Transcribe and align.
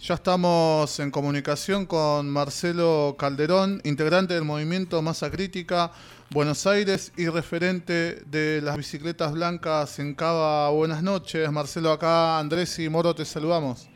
Ya 0.00 0.14
estamos 0.14 0.98
en 0.98 1.10
comunicación 1.10 1.84
con 1.84 2.30
Marcelo 2.30 3.16
Calderón, 3.18 3.82
integrante 3.84 4.32
del 4.32 4.44
movimiento 4.44 5.02
Masa 5.02 5.30
Crítica 5.30 5.92
Buenos 6.30 6.66
Aires 6.66 7.12
y 7.18 7.28
referente 7.28 8.22
de 8.24 8.62
las 8.62 8.78
bicicletas 8.78 9.34
blancas 9.34 9.98
en 9.98 10.14
Cava. 10.14 10.70
Buenas 10.70 11.02
noches, 11.02 11.52
Marcelo. 11.52 11.92
Acá 11.92 12.38
Andrés 12.38 12.78
y 12.78 12.88
Moro 12.88 13.14
te 13.14 13.26
saludamos. 13.26 13.90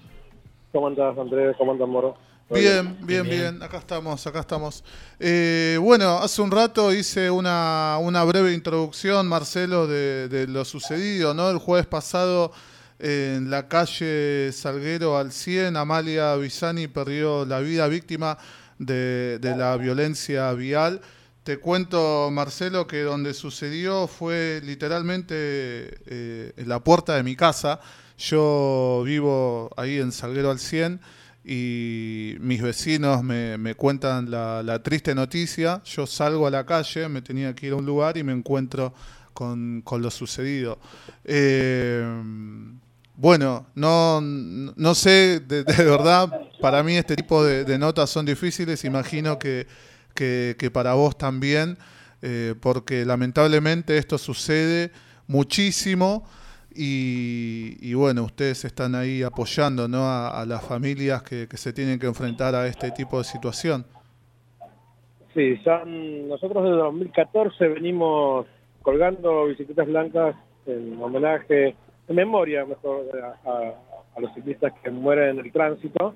¿Cómo 0.73 0.89
andás, 0.89 1.17
Andrés? 1.17 1.57
¿Cómo 1.57 1.73
andás, 1.73 1.89
Moro? 1.89 2.17
Bien, 2.51 2.99
bien, 3.01 3.25
bien, 3.25 3.63
Acá 3.63 3.79
estamos, 3.79 4.27
acá 4.27 4.41
estamos. 4.41 4.85
Eh, 5.19 5.79
bueno, 5.81 6.19
hace 6.19 6.43
un 6.43 6.51
rato 6.51 6.93
hice 6.93 7.31
una, 7.31 7.99
breve 8.27 8.53
introducción, 8.53 9.27
Marcelo, 9.27 9.87
de, 9.87 10.29
de 10.29 10.47
lo 10.49 10.67
sucedido, 10.67 11.33
¿no? 11.33 11.49
El 11.49 11.57
jueves 11.57 11.87
pasado 11.87 12.53
en 12.99 13.51
la 13.51 13.69
calle 13.69 14.51
Salguero 14.53 15.19
al 15.19 15.33
100, 15.33 15.77
Amalia 15.77 16.37
Bisani 16.37 16.89
perdió 16.89 17.45
la 17.45 17.61
vida 17.61 17.89
víctima 17.89 18.39
de, 18.79 19.39
la 19.43 19.77
violencia 19.77 20.53
vial. 20.53 21.01
Te 21.43 21.59
cuento, 21.59 22.31
Marcelo, 22.31 22.87
que 22.87 23.03
donde 23.03 23.35
sucedió 23.35 24.07
fue 24.07 24.61
literalmente 24.65 25.35
eh, 25.37 26.53
en 26.57 26.69
la 26.69 26.81
puerta 26.81 27.17
de 27.17 27.23
mi 27.23 27.37
casa. 27.37 27.81
Yo 28.17 29.03
vivo 29.05 29.71
ahí 29.77 29.99
en 29.99 30.13
Salguero 30.13 30.51
al 30.51 30.59
100 30.59 31.01
y 31.45 32.37
mis 32.41 32.63
vecinos 32.63 33.23
me, 33.23 33.75
cuentan 33.75 34.31
la, 34.31 34.81
triste 34.83 35.15
noticia. 35.15 35.83
Yo 35.85 36.07
salgo 36.07 36.47
a 36.47 36.51
la 36.51 36.65
calle, 36.65 37.09
me 37.09 37.21
tenía 37.21 37.55
que 37.55 37.67
ir 37.67 37.73
a 37.73 37.77
un 37.77 37.85
lugar 37.85 38.17
y 38.17 38.23
me 38.23 38.33
encuentro 38.33 38.95
con, 39.35 39.83
lo 39.85 40.11
sucedido. 40.11 40.79
Eh, 41.25 42.03
bueno, 43.17 43.67
no, 43.75 44.21
no 44.21 44.95
sé, 44.95 45.41
de, 45.41 45.63
verdad, 45.63 46.29
para 46.61 46.83
mí 46.83 46.97
este 46.97 47.15
tipo 47.15 47.45
de, 47.45 47.79
notas 47.79 48.11
son 48.11 48.27
difíciles, 48.27 48.85
imagino 48.85 49.39
que, 49.39 49.67
que, 50.15 50.71
para 50.73 50.95
vos 50.95 51.17
también, 51.17 51.79
eh, 52.23 52.55
porque 52.61 53.05
lamentablemente 53.05 53.97
esto 53.99 54.19
sucede 54.19 54.91
muchísimo 55.29 56.25
y, 56.75 57.95
bueno, 57.95 58.25
ustedes 58.25 58.65
están 58.65 58.97
ahí 58.97 59.23
apoyando 59.23 59.87
¿no? 59.87 60.09
a, 60.09 60.45
las 60.45 60.65
familias 60.65 61.23
que, 61.23 61.47
se 61.53 61.73
tienen 61.73 62.01
que 62.01 62.07
enfrentar 62.07 62.55
a 62.57 62.67
este 62.67 62.91
tipo 62.91 63.19
de 63.19 63.25
situación. 63.25 63.87
Sí, 65.35 65.57
son, 65.59 66.29
nosotros 66.29 66.65
desde 66.65 66.77
2014 66.77 67.69
venimos 67.69 68.47
colgando 68.83 69.47
bicicletas 69.47 69.87
blancas 69.87 70.37
en 70.67 71.01
homenaje 71.01 71.77
en 72.09 72.17
memoria 72.17 72.65
mejor 72.65 73.07
a, 73.47 74.21
los 74.21 74.33
ciclistas 74.35 74.73
que 74.83 74.91
mueren 74.91 75.39
en 75.39 75.45
el 75.45 75.53
tránsito, 75.53 76.15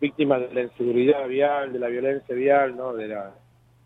víctimas 0.00 0.40
de 0.40 0.54
la 0.54 0.62
inseguridad 0.62 1.26
vial, 1.28 1.72
de 1.72 1.78
la 1.78 1.88
violencia 1.88 2.34
vial, 2.34 2.76
¿no? 2.76 2.94
de 2.94 3.08
la 3.08 3.34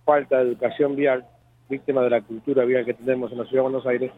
falta 0.04 0.38
de 0.38 0.50
educación 0.50 0.96
vial, 0.96 1.24
víctimas 1.68 2.04
de 2.04 2.10
la 2.10 2.22
cultura 2.22 2.64
vial 2.64 2.84
que 2.84 2.94
tenemos 2.94 3.32
en 3.32 3.38
la 3.38 3.44
ciudad 3.44 3.62
de 3.62 3.70
Buenos 3.70 3.86
Aires. 3.86 4.12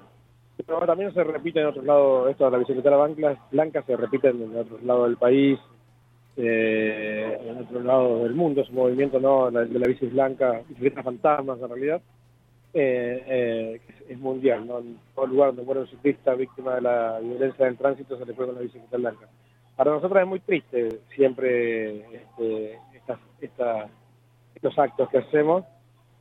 Pero 0.67 0.87
también 0.87 1.13
se 1.15 1.25
repite 1.25 1.61
en 1.61 1.67
otros 1.67 1.85
lados, 1.85 2.31
esto 2.31 2.45
de 2.45 2.51
la 2.51 2.59
bicicleta 2.59 3.37
blanca, 3.51 3.83
se 3.83 3.97
repite 3.97 4.29
en 4.29 4.57
otros 4.57 4.83
lados 4.83 5.09
del 5.09 5.17
país, 5.17 5.59
eh, 6.37 7.39
en 7.43 7.59
otros 7.59 7.85
lados 7.85 8.23
del 8.25 8.35
mundo, 8.35 8.61
es 8.61 8.69
un 8.69 8.77
movimiento 8.77 9.19
¿no? 9.21 9.51
de 9.51 9.79
la 9.79 9.89
bici 9.89 10.07
blanca, 10.07 10.61
bicicletas 10.69 11.05
fantasmas 11.05 11.59
en 11.61 11.69
realidad, 11.69 12.03
eh, 12.73 13.25
eh, 13.27 13.81
es, 14.09 14.19
mundial, 14.19 14.67
¿no? 14.67 14.79
En 14.79 14.99
todo 15.15 15.27
lugar 15.27 15.49
donde 15.49 15.63
muere 15.63 15.81
un 15.81 15.89
ciclista 15.89 16.35
víctima 16.35 16.77
de 16.77 16.83
la 16.83 17.19
violencia 17.21 17.65
del 17.65 17.77
tránsito 17.77 18.17
se 18.17 18.27
le 18.27 18.33
pone 18.33 18.53
una 18.53 18.61
bicicleta 18.61 18.97
blanca. 18.97 19.27
Para 19.77 19.93
nosotros 19.93 20.23
es 20.23 20.29
muy 20.29 20.41
triste 20.41 21.01
siempre 21.15 22.15
este, 22.15 22.79
estos 23.41 24.79
actos 24.79 25.09
que 25.09 25.19
hacemos, 25.19 25.65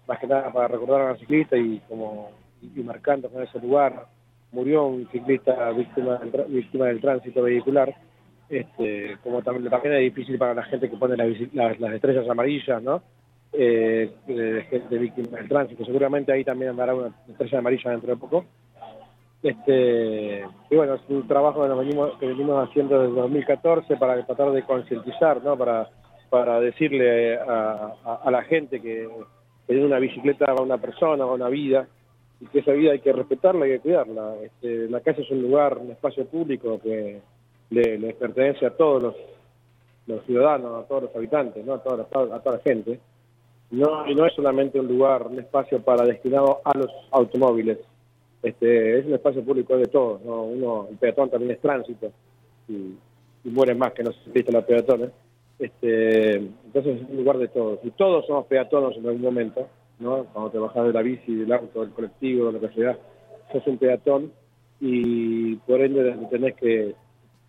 más 0.08 0.20
que 0.20 0.28
nada 0.28 0.52
para 0.52 0.70
recordar 0.70 1.02
a 1.02 1.10
los 1.10 1.20
ciclistas 1.20 1.60
y 1.60 1.80
como 1.88 2.32
y, 2.62 2.82
marcando 2.82 3.30
con 3.30 3.44
ese 3.44 3.60
lugar 3.60 4.08
murió 4.52 4.86
un 4.86 5.08
ciclista 5.12 5.70
víctima 5.72 6.18
del, 6.18 6.46
víctima 6.46 6.86
del 6.86 7.02
tránsito 7.02 7.44
vehicular. 7.44 7.94
Este, 8.50 9.18
como 9.22 9.44
también, 9.44 9.70
también 9.70 9.94
es 9.94 10.02
difícil 10.02 10.40
para 10.40 10.56
la 10.56 10.64
gente 10.64 10.90
que 10.90 10.98
pone 10.98 11.16
las 11.16 11.94
estrellas 11.94 12.28
amarillas, 12.28 12.82
¿no? 12.82 13.04
Eh, 13.54 14.12
de 14.28 14.64
gente 14.70 14.98
víctima 14.98 15.38
del 15.38 15.50
tránsito. 15.50 15.86
Seguramente 15.86 16.32
ahí 16.32 16.44
también 16.44 16.72
andará 16.72 16.94
una 16.94 17.12
estrella 17.28 17.60
amarilla 17.60 17.92
dentro 17.92 18.10
de 18.10 18.18
poco. 18.18 18.46
Este, 19.42 20.44
y 20.70 20.76
bueno, 20.76 20.96
es 20.96 21.02
un 21.08 21.28
trabajo 21.28 21.64
que, 21.64 21.70
nos 21.70 21.80
venimos, 21.80 22.18
que 22.20 22.28
venimos 22.28 22.68
haciendo 22.68 23.02
desde 23.02 23.16
2014 23.16 23.96
para 23.96 24.26
tratar 24.26 24.52
de 24.52 24.64
concientizar, 24.64 25.42
¿no? 25.44 25.58
para, 25.58 25.90
para 26.30 26.60
decirle 26.60 27.38
a, 27.38 27.94
a, 28.22 28.32
la 28.32 28.44
gente 28.44 28.82
que, 28.82 29.08
en 29.70 29.86
una 29.86 30.00
bicicleta 30.00 30.54
va 30.54 30.62
una 30.62 30.78
persona, 30.78 31.26
va 31.26 31.34
una 31.34 31.48
vida, 31.48 31.88
y 32.42 32.48
que 32.48 32.60
esa 32.60 32.72
vida 32.72 32.92
hay 32.92 33.00
que 33.00 33.14
respetarla 33.14 33.68
y 33.68 33.72
hay 33.72 33.78
que 33.78 33.84
cuidarla. 33.84 34.36
Este, 34.44 34.90
la 34.90 35.00
calle 35.02 35.22
es 35.22 35.32
un 35.32 35.42
lugar, 35.42 35.78
un 35.78 35.92
espacio 35.92 36.26
público 36.26 36.80
que 36.82 37.22
le, 37.70 38.14
pertenece 38.14 38.66
a 38.66 38.76
todos 38.76 39.16
los, 40.08 40.26
ciudadanos, 40.26 40.84
a 40.84 40.88
todos 40.88 41.04
los 41.04 41.16
habitantes, 41.16 41.66
¿no? 41.66 41.76
a, 41.76 41.84
toda 41.84 42.04
a 42.04 42.40
toda 42.40 42.58
la 42.58 42.62
gente. 42.62 43.00
No, 43.72 44.08
y 44.08 44.16
no 44.16 44.26
es 44.26 44.34
solamente 44.34 44.80
un 44.80 44.88
lugar, 44.88 45.28
un 45.28 45.40
espacio 45.40 45.82
para 45.82 46.06
destinado 46.06 46.62
a 46.64 46.78
los 46.78 46.90
automóviles. 47.12 47.78
Este, 48.42 49.00
es 49.00 49.06
un 49.06 49.14
espacio 49.14 49.44
público 49.44 49.78
de 49.78 49.86
todos. 49.86 50.22
¿no? 50.24 50.44
Uno, 50.44 50.88
el 50.90 50.98
peatón 50.98 51.30
también 51.30 51.52
es 51.52 51.62
tránsito 51.62 52.12
y, 52.68 52.96
y 53.44 53.50
mueren 53.50 53.78
más 53.78 53.94
que 53.94 54.04
no 54.04 54.12
se 54.12 54.30
existen 54.30 54.56
los 54.56 54.66
peatones. 54.66 55.12
Este, 55.60 56.36
entonces 56.36 57.02
es 57.02 57.10
un 57.10 57.18
lugar 57.18 57.38
de 57.38 57.50
todos. 57.50 57.80
Y 57.84 57.92
todos 57.92 58.26
somos 58.26 58.46
peatones 58.46 58.98
en 58.98 59.06
algún 59.06 59.22
momento, 59.22 59.68
¿no? 60.00 60.26
Cuando 60.34 60.52
te 60.52 60.58
bajas 60.58 60.86
de 60.86 60.94
la 60.94 61.02
bici, 61.02 61.36
del 61.36 61.52
auto, 61.52 61.82
del 61.82 61.92
colectivo, 61.92 62.48
de 62.48 62.54
lo 62.54 62.62
que 62.62 62.74
sea, 62.74 62.98
sos 63.52 63.68
un 63.68 63.78
peatón 63.78 64.32
y 64.80 65.56
por 65.58 65.82
ende 65.82 66.16
tenés 66.30 66.56
que, 66.56 66.96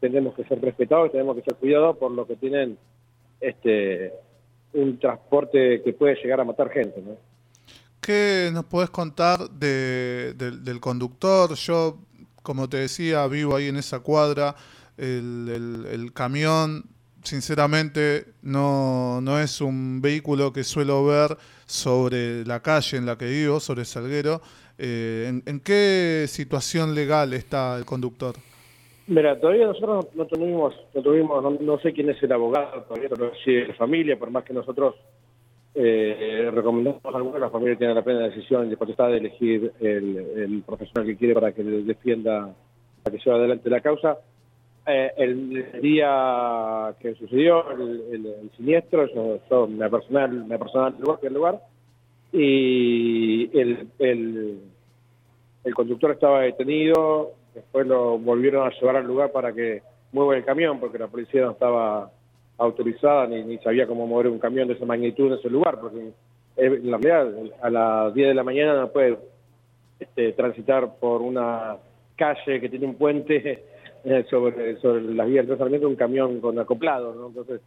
tenemos 0.01 0.35
que 0.35 0.45
ser 0.45 0.61
respetados, 0.61 1.13
tenemos 1.13 1.37
que 1.37 1.43
ser 1.43 1.55
cuidados 1.55 1.97
por 1.97 2.11
lo 2.11 2.27
que 2.27 2.35
tienen 2.37 2.77
este 3.41 4.13
un 4.73 4.99
transporte 4.99 5.83
que 5.83 5.93
puede 5.93 6.15
llegar 6.17 6.41
a 6.41 6.45
matar 6.45 6.71
gente. 6.71 7.03
¿no? 7.03 7.17
¿Qué 8.01 8.51
nos 8.53 8.65
puedes 8.65 8.91
contar 8.91 9.51
del 9.51 10.81
conductor? 10.81 11.55
Yo, 11.55 11.99
como 12.43 12.69
te 12.69 12.79
decía, 12.79 13.27
vivo 13.27 13.57
ahí 13.57 13.69
en 13.69 13.77
esa 13.77 14.01
cuadra. 14.01 14.57
El, 14.97 16.11
camión, 16.15 16.85
sinceramente, 17.23 18.35
no, 18.43 19.21
no, 19.21 19.39
es 19.39 19.61
un 19.61 20.01
vehículo 20.01 20.53
que 20.53 20.65
suelo 20.65 21.05
ver 21.05 21.37
sobre 21.67 22.45
la 22.45 22.61
calle 22.61 22.97
en 22.97 23.07
la 23.07 23.17
que 23.17 23.27
vivo, 23.27 23.61
sobre 23.61 23.85
Salguero. 23.85 24.41
Eh, 24.79 25.43
¿en, 25.45 25.61
qué 25.61 26.25
situación 26.27 26.95
legal 26.95 27.35
está 27.35 27.77
el 27.77 27.85
conductor? 27.85 28.35
Mira, 29.11 29.41
todavía 29.41 29.67
nosotros 29.67 30.07
no, 30.15 30.25
tuvimos, 30.25 30.73
no, 30.95 31.03
tuvimos 31.03 31.61
no, 31.61 31.79
sé 31.81 31.93
quién 31.93 32.11
es 32.11 32.23
el 32.23 32.31
abogado, 32.31 32.83
todavía 32.83 33.09
no 33.09 33.33
sé 33.45 33.67
la 33.67 33.75
familia, 33.75 34.17
por 34.17 34.31
más 34.31 34.45
que 34.45 34.53
nosotros 34.53 34.95
eh, 35.75 36.49
recomendamos 36.55 37.05
a 37.05 37.09
alguna, 37.17 37.41
la 37.41 37.51
familia 37.51 37.77
tiene 37.77 37.93
la 37.93 38.05
plena 38.05 38.29
decisión 38.29 38.71
y 38.71 38.77
potestad 38.77 39.09
de 39.09 39.17
elegir 39.17 39.73
el, 39.81 40.63
profesional 40.65 41.07
que 41.07 41.17
quiere 41.17 41.35
para 41.35 41.51
que 41.51 41.65
le 41.65 41.83
defienda, 41.83 42.55
para 43.03 43.17
que 43.17 43.21
lleve 43.21 43.37
adelante 43.37 43.69
la 43.69 43.81
causa. 43.81 44.17
Eh, 44.87 45.11
el 45.17 45.81
día 45.83 46.95
que 47.01 47.17
sucedió 47.17 47.69
el, 47.69 48.49
siniestro, 48.57 49.09
yo, 49.51 49.67
me 49.67 49.91
personal, 49.91 50.45
me 50.47 50.57
personal 50.57 50.95
lugar 51.01 51.19
el 51.23 51.35
lugar, 51.35 51.61
y 52.33 53.59
el, 53.59 53.89
el, 53.99 54.61
el 55.65 55.75
conductor 55.75 56.13
estaba 56.13 56.43
detenido, 56.43 57.40
Después 57.55 57.87
lo 57.87 58.19
volvieron 58.19 58.67
a 58.67 58.71
llevar 58.71 58.97
al 58.97 59.07
lugar 59.07 59.33
para 59.33 59.53
que 59.53 59.83
mueva 60.13 60.37
el 60.37 60.45
camión, 60.45 60.79
porque 60.81 60.99
la 60.99 61.09
policía 61.09 61.43
no 61.43 61.53
estaba 61.53 62.11
autorizada 62.59 63.27
ni, 63.27 63.57
sabía 63.59 63.87
cómo 63.87 64.07
mover 64.07 64.29
un 64.29 64.39
camión 64.39 64.69
de 64.69 64.75
esa 64.75 64.85
magnitud 64.85 65.29
en 65.29 65.39
ese 65.39 65.49
lugar, 65.49 65.81
porque 65.81 66.13
en 66.57 66.91
realidad 66.91 67.33
a 67.63 67.71
las 67.71 68.15
10 68.15 68.29
de 68.29 68.35
la 68.35 68.45
mañana 68.45 68.75
no 68.75 68.89
puede 68.89 69.19
este, 69.99 70.33
transitar 70.33 70.97
por 70.99 71.23
una 71.23 71.77
calle 72.17 72.61
que 72.61 72.69
tiene 72.69 72.87
un 72.87 72.97
puente 72.97 73.65
eh, 74.05 74.25
sobre, 74.29 74.77
sobre 74.77 75.03
las 75.03 75.27
vías 75.27 75.47
de 75.47 75.57
tratamiento 75.57 75.89
un 75.89 75.97
camión 75.97 76.41
con 76.41 76.59
acoplado, 76.59 77.15
¿no? 77.15 77.29
Entonces, 77.29 77.61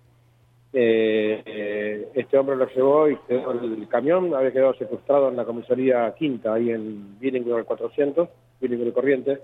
eh, 0.75 2.07
este 2.15 2.37
hombre 2.37 2.55
lo 2.55 2.67
llevó 2.67 3.07
y 3.07 3.17
el 3.29 3.87
camión 3.87 4.33
había 4.33 4.51
quedado 4.51 4.73
secuestrado 4.73 5.29
en 5.29 5.37
la 5.37 5.45
comisaría 5.45 6.13
quinta, 6.17 6.53
ahí 6.53 6.71
en 6.71 7.19
Billingham 7.19 7.63
400, 7.63 8.27
Billingham 8.59 8.91
Corrientes, 8.91 9.39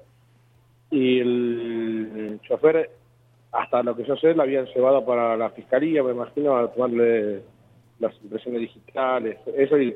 y 0.92 1.20
el 1.20 2.40
chofer, 2.44 2.90
hasta 3.52 3.84
lo 3.84 3.96
que 3.96 4.04
yo 4.04 4.16
sé, 4.18 4.34
lo 4.34 4.44
habían 4.44 4.66
llevado 4.66 5.06
para 5.06 5.38
la 5.38 5.50
fiscalía, 5.52 6.04
me 6.04 6.12
imagino, 6.12 6.58
a 6.58 6.72
tomarle 6.72 7.42
las 8.00 8.14
impresiones 8.24 8.62
digitales, 8.62 9.38
eso 9.56 9.78
y 9.78 9.96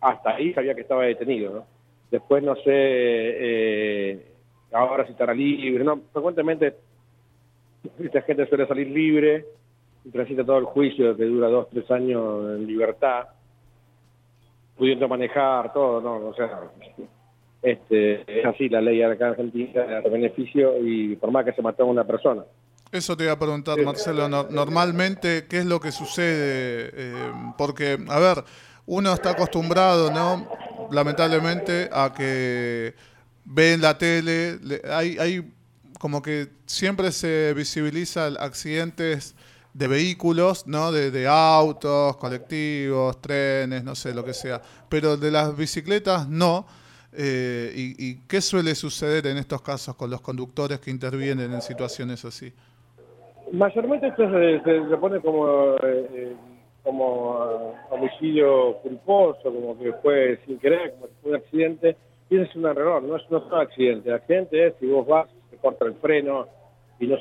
hasta 0.00 0.30
ahí 0.30 0.52
sabía 0.52 0.74
que 0.74 0.82
estaba 0.82 1.04
detenido, 1.04 1.54
¿no? 1.54 1.66
Después 2.10 2.42
no 2.42 2.54
sé 2.56 2.62
eh, 2.66 4.26
ahora 4.72 5.06
si 5.06 5.12
estará 5.12 5.32
libre, 5.32 5.82
no, 5.82 6.00
frecuentemente 6.12 6.76
esta 7.98 8.22
gente 8.22 8.46
suele 8.46 8.66
salir 8.66 8.88
libre 8.88 9.46
transita 10.10 10.44
todo 10.44 10.58
el 10.58 10.64
juicio 10.64 11.16
que 11.16 11.24
dura 11.24 11.48
dos, 11.48 11.68
tres 11.70 11.88
años 11.90 12.56
en 12.56 12.66
libertad, 12.66 13.28
pudiendo 14.76 15.06
manejar 15.06 15.72
todo, 15.72 16.00
no, 16.00 16.28
o 16.28 16.34
sea, 16.34 16.60
este, 17.62 18.22
es 18.40 18.44
así 18.44 18.68
la 18.68 18.80
ley 18.80 19.02
acá 19.02 19.26
en 19.26 19.30
Argentina, 19.30 19.98
el 20.04 20.10
beneficio 20.10 20.74
y 20.84 21.16
por 21.16 21.30
más 21.30 21.44
que 21.44 21.52
se 21.52 21.62
mató 21.62 21.84
a 21.84 21.86
una 21.86 22.04
persona. 22.04 22.42
Eso 22.90 23.16
te 23.16 23.24
iba 23.24 23.32
a 23.32 23.38
preguntar, 23.38 23.80
Marcelo, 23.82 24.28
normalmente, 24.28 25.46
¿qué 25.48 25.58
es 25.58 25.64
lo 25.64 25.80
que 25.80 25.92
sucede? 25.92 26.90
Eh, 26.92 27.32
porque, 27.56 27.96
a 28.08 28.18
ver, 28.18 28.44
uno 28.84 29.14
está 29.14 29.30
acostumbrado, 29.30 30.10
¿no? 30.10 30.46
Lamentablemente, 30.90 31.88
a 31.90 32.12
que 32.14 32.94
ve 33.46 33.72
en 33.72 33.80
la 33.80 33.96
tele, 33.96 34.58
hay, 34.90 35.16
hay 35.18 35.52
como 35.98 36.20
que 36.20 36.48
siempre 36.66 37.12
se 37.12 37.54
visibiliza 37.54 38.26
accidentes 38.26 39.36
de 39.72 39.88
vehículos, 39.88 40.66
¿no? 40.66 40.92
De, 40.92 41.10
de, 41.10 41.26
autos, 41.26 42.18
colectivos, 42.18 43.22
trenes, 43.22 43.84
no 43.84 43.94
sé, 43.94 44.12
lo 44.12 44.22
que 44.22 44.34
sea. 44.34 44.60
Pero 44.90 45.16
de 45.16 45.30
las 45.30 45.56
bicicletas 45.56 46.28
no. 46.28 46.66
Eh, 47.14 47.70
y, 47.74 48.26
qué 48.26 48.40
suele 48.40 48.74
suceder 48.74 49.26
en 49.26 49.36
estos 49.36 49.60
casos 49.60 49.94
con 49.96 50.10
los 50.10 50.20
conductores 50.22 50.80
que 50.80 50.90
intervienen 50.90 51.52
en 51.52 51.60
situaciones 51.60 52.24
así? 52.24 52.52
Mayormente 53.52 54.08
esto 54.08 54.30
se, 54.30 54.96
pone 54.96 55.20
como, 55.20 55.74
eh, 55.74 56.08
eh, 56.14 56.36
como 56.82 57.74
homicidio 57.90 58.78
culposo, 58.78 59.42
como 59.42 59.78
que 59.78 59.92
fue 59.94 60.38
sin 60.46 60.58
querer, 60.58 60.92
como 60.92 61.06
que 61.06 61.12
fue 61.20 61.30
un 61.32 61.36
accidente. 61.36 61.96
Y 62.30 62.36
eso 62.36 62.44
es 62.44 62.56
un 62.56 62.64
error, 62.64 63.02
no 63.02 63.16
es, 63.16 63.22
un 63.28 63.60
accidente. 63.60 64.08
El 64.08 64.14
accidente 64.14 64.68
es 64.68 64.74
si 64.80 64.86
vos 64.86 65.06
vas, 65.06 65.28
te 65.50 65.58
corta 65.58 65.84
el 65.84 65.94
freno, 65.96 66.46
y 66.98 67.06
no, 67.06 67.18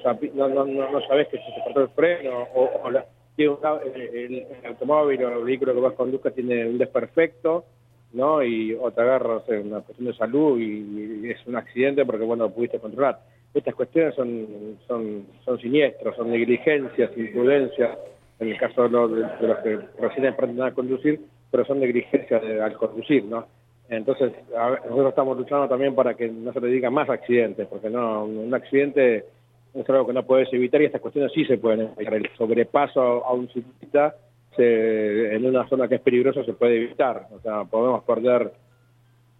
no, 0.47 0.65
no, 0.65 0.91
no 0.91 1.01
sabes 1.07 1.27
que 1.27 1.37
se 1.37 1.63
cortó 1.65 1.81
el 1.81 1.89
freno 1.89 2.47
o, 2.53 2.89
la, 2.91 3.05
el, 3.37 4.45
automóvil 4.65 5.23
o 5.23 5.39
el 5.39 5.43
vehículo 5.43 5.73
que 5.73 5.79
vas 5.79 5.93
conduzca 5.93 6.31
tiene 6.31 6.67
un 6.67 6.77
desperfecto, 6.77 7.65
¿no? 8.13 8.43
Y 8.43 8.73
o 8.73 8.91
te 8.91 9.01
agarras 9.01 9.47
en 9.49 9.67
una 9.67 9.81
cuestión 9.81 10.07
de 10.07 10.17
salud 10.17 10.59
y, 10.59 11.29
es 11.29 11.45
un 11.47 11.55
accidente 11.55 12.05
porque, 12.05 12.25
bueno, 12.25 12.45
lo 12.45 12.53
pudiste 12.53 12.79
controlar. 12.79 13.19
Estas 13.53 13.75
cuestiones 13.75 14.15
son, 14.15 14.77
son, 14.87 15.25
son 15.43 15.59
siniestros, 15.59 16.15
son 16.15 16.31
negligencias, 16.31 17.11
imprudencias, 17.17 17.97
en 18.39 18.49
el 18.49 18.57
caso 18.57 18.83
de 18.83 18.89
los, 18.89 19.11
de, 19.11 19.47
los 19.47 19.57
que 19.59 19.79
recién 19.99 20.27
aprenden 20.27 20.65
a 20.65 20.73
conducir, 20.73 21.19
pero 21.51 21.65
son 21.65 21.79
negligencias 21.79 22.41
al 22.43 22.73
conducir, 22.75 23.25
¿no? 23.25 23.45
Entonces, 23.89 24.31
nosotros 24.53 25.09
estamos 25.09 25.37
luchando 25.37 25.67
también 25.67 25.93
para 25.93 26.13
que 26.13 26.29
no 26.29 26.53
se 26.53 26.61
le 26.61 26.67
diga 26.67 26.89
más 26.89 27.09
accidentes, 27.09 27.67
porque 27.67 27.89
no, 27.89 28.23
un 28.23 28.53
accidente 28.53 29.25
es 29.73 29.89
algo 29.89 30.07
que 30.07 30.13
no 30.13 30.23
puedes 30.23 30.51
evitar 30.53 30.81
y 30.81 30.85
estas 30.85 31.01
cuestiones 31.01 31.31
sí 31.33 31.43
se 31.43 31.57
pueden 31.57 31.89
evitar. 31.97 32.13
El 32.13 32.29
sobrepaso 32.37 33.25
a 33.25 33.33
un 33.33 33.49
ciclista 33.49 34.15
en 34.57 35.45
una 35.45 35.67
zona 35.67 35.87
que 35.87 35.95
es 35.95 36.01
peligrosa 36.01 36.43
se 36.43 36.53
puede 36.53 36.77
evitar. 36.77 37.27
O 37.31 37.39
sea, 37.39 37.63
podemos 37.65 38.03
perder 38.03 38.51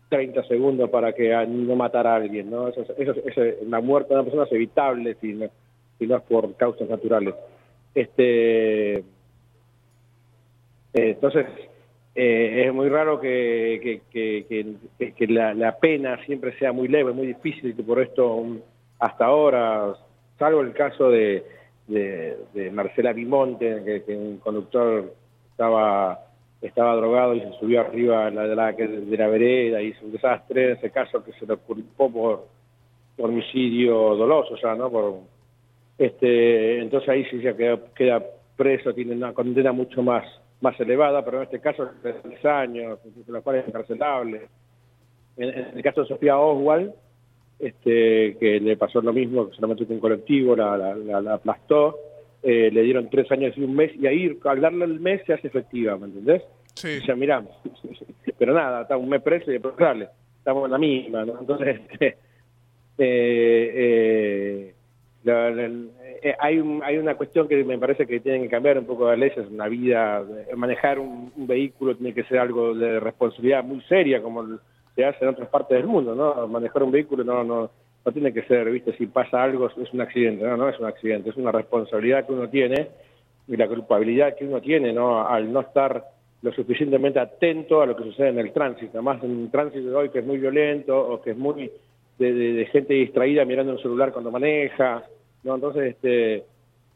30 0.10 0.44
segundos 0.44 0.90
para 0.90 1.14
que 1.14 1.30
no 1.48 1.76
matar 1.76 2.08
a 2.08 2.16
alguien, 2.16 2.50
¿no? 2.50 2.68
Eso, 2.68 2.86
eso, 2.98 3.42
la 3.68 3.80
muerte 3.80 4.10
de 4.10 4.16
una 4.16 4.24
persona 4.24 4.44
es 4.46 4.52
evitable 4.52 5.16
si 5.22 5.34
no, 5.34 5.48
si 5.98 6.08
no 6.08 6.18
es 6.18 6.24
por 6.24 6.56
causas 6.56 6.90
naturales. 6.90 7.34
Este, 7.94 9.04
entonces, 10.94 11.46
eh, 12.16 12.66
es 12.66 12.74
muy 12.74 12.90
raro 12.90 13.22
que, 13.22 14.02
que, 14.12 14.46
que, 15.16 15.28
la, 15.28 15.54
la, 15.54 15.78
pena 15.78 16.18
siempre 16.26 16.58
sea 16.58 16.74
muy 16.74 16.88
leve, 16.90 17.14
muy 17.14 17.28
difícil, 17.28 17.76
que 17.76 17.84
por 17.84 18.02
esto 18.02 18.46
hasta 19.00 19.26
ahora 19.26 19.94
salvo 20.38 20.62
el 20.62 20.74
caso 20.74 21.10
de, 21.10 21.44
de, 21.88 22.72
Marcela 22.72 23.14
Bimonte, 23.14 24.04
que, 24.06 24.16
un 24.16 24.38
conductor 24.38 25.14
estaba 25.52 26.20
estaba 26.62 26.96
drogado 26.96 27.34
y 27.34 27.42
se 27.42 27.54
subió 27.54 27.82
arriba 27.82 28.30
de 28.30 28.56
la, 28.56 28.72
de 28.72 29.18
la 29.18 29.28
vereda 29.28 29.82
y 29.82 29.88
hizo 29.88 30.06
un 30.06 30.12
desastre, 30.12 30.66
en 30.66 30.78
ese 30.78 30.92
caso 30.92 31.24
que 31.24 31.32
se 31.34 31.48
le 31.48 31.58
culpó 31.58 32.12
por, 32.12 32.48
homicidio 33.18 34.16
doloso, 34.16 34.56
sea, 34.58 34.76
¿no? 34.76 34.90
Por, 34.92 35.20
este, 35.98 36.80
entonces 36.80 37.10
ahí 37.10 37.26
sí 37.26 37.42
ya 37.42 37.56
queda, 37.56 37.80
queda 37.96 38.24
preso, 38.56 38.94
tiene 38.94 39.16
una 39.16 39.34
condena 39.34 39.72
mucho 39.72 40.04
más 40.04 40.24
más 40.62 40.80
elevada, 40.80 41.26
pero 41.26 41.38
en 41.38 41.44
este 41.44 41.60
caso 41.60 41.90
de 42.04 42.14
tres 42.14 42.46
años, 42.46 43.00
los 43.28 43.44
cuales 43.44 43.64
es 43.64 43.70
encarcelable. 43.70 44.48
En, 45.36 45.50
en, 45.50 45.78
el 45.78 45.84
caso 45.84 46.02
de 46.02 46.08
Sofía 46.08 46.38
Oswald, 46.38 46.94
este, 47.62 48.38
que 48.40 48.60
le 48.60 48.76
pasó 48.76 49.02
lo 49.02 49.14
mismo, 49.14 49.48
que 49.48 49.56
solamente 49.56 49.86
un 49.88 50.00
colectivo 50.00 50.56
la, 50.56 50.96
la, 50.96 51.34
aplastó, 51.36 51.96
eh, 52.42 52.72
le 52.72 52.82
dieron 52.82 53.10
tres 53.10 53.32
años 53.32 53.56
y 53.56 53.64
un 53.64 53.76
mes, 53.76 53.92
y 53.96 54.08
ahí 54.08 54.38
al 54.46 54.62
darle 54.62 54.86
el 54.86 55.00
mes 55.00 55.22
se 55.28 55.34
hace 55.34 55.48
efectiva, 55.48 55.96
¿me 55.98 56.08
entendés? 56.08 56.42
Sí. 56.74 56.98
O 57.02 57.06
sea, 57.06 57.16
miramos, 57.16 57.52
pero 58.40 58.54
nada, 58.54 58.82
está 58.82 58.98
un 58.98 59.10
mes 59.10 59.22
preso 59.22 59.52
y 59.52 59.54
después 59.54 59.76
estamos 60.38 60.66
en 60.66 60.72
la 60.72 60.78
misma, 60.80 61.24
¿no? 61.24 61.40
Entonces, 61.40 61.82
este, 61.92 62.18
eh, 62.98 64.74
eh, 65.24 66.36
hay, 66.40 66.60
un, 66.60 66.82
hay 66.84 66.98
una 66.98 67.14
cuestión 67.14 67.48
que 67.48 67.64
me 67.64 67.78
parece 67.78 68.08
que 68.08 68.22
tienen 68.22 68.42
que 68.42 68.50
cambiar 68.50 68.80
un 68.80 68.86
poco 68.86 69.08
las 69.08 69.20
leyes, 69.20 69.48
una 69.52 69.68
vida, 69.68 70.24
manejar 70.56 70.98
un, 70.98 71.32
un, 71.36 71.46
vehículo 71.46 71.96
tiene 71.96 72.16
que 72.16 72.24
ser 72.24 72.40
algo 72.40 72.74
de 72.74 73.00
responsabilidad 73.00 73.64
muy 73.64 73.82
seria, 73.82 74.20
como 74.20 74.60
se 74.96 75.06
hace 75.06 75.24
en 75.24 75.30
otras 75.30 75.50
partes 75.50 75.78
del 75.78 75.88
mundo, 75.88 76.16
¿no? 76.16 76.48
Manejar 76.48 76.84
un 76.84 76.92
vehículo 76.92 77.24
no, 77.24 77.44
no, 77.44 77.72
no 78.06 78.12
tiene 78.12 78.34
que 78.34 78.44
ser, 78.44 78.70
¿viste? 78.70 78.96
Si 78.98 79.08
pasa 79.08 79.44
algo 79.44 79.68
es 79.68 79.94
un 79.94 80.02
accidente, 80.02 80.44
no, 80.44 80.58
no 80.58 80.70
es 80.70 80.80
un 80.80 80.86
accidente, 80.86 81.30
es 81.30 81.38
una 81.38 81.52
responsabilidad 81.52 82.26
que 82.26 82.34
uno 82.34 82.50
tiene 82.50 82.88
y 83.48 83.58
la 83.58 83.68
culpabilidad 83.68 84.36
que 84.36 84.46
uno 84.46 84.62
tiene, 84.62 84.94
¿no? 84.94 85.26
Al 85.28 85.52
no 85.52 85.62
estar 85.62 86.04
lo 86.42 86.52
suficientemente 86.52 87.20
atento 87.20 87.82
a 87.82 87.86
lo 87.86 87.96
que 87.96 88.04
sucede 88.04 88.30
en 88.30 88.40
el 88.40 88.52
tránsito, 88.52 88.92
además 88.94 89.24
en 89.24 89.32
un 89.32 89.52
tránsito 89.52 89.90
de 89.90 89.96
hoy 89.96 90.10
que 90.10 90.20
es 90.20 90.26
muy 90.26 90.38
violento 90.38 90.98
o 90.98 91.22
que 91.22 91.32
es 91.32 91.38
muy 91.38 91.72
de, 92.18 92.68
gente 92.72 92.94
distraída 92.94 93.46
mirando 93.46 93.74
un 93.74 93.82
celular 93.82 94.12
cuando 94.12 94.32
maneja, 94.32 95.04
¿no? 95.44 95.56
Entonces, 95.56 95.96
este 95.96 96.44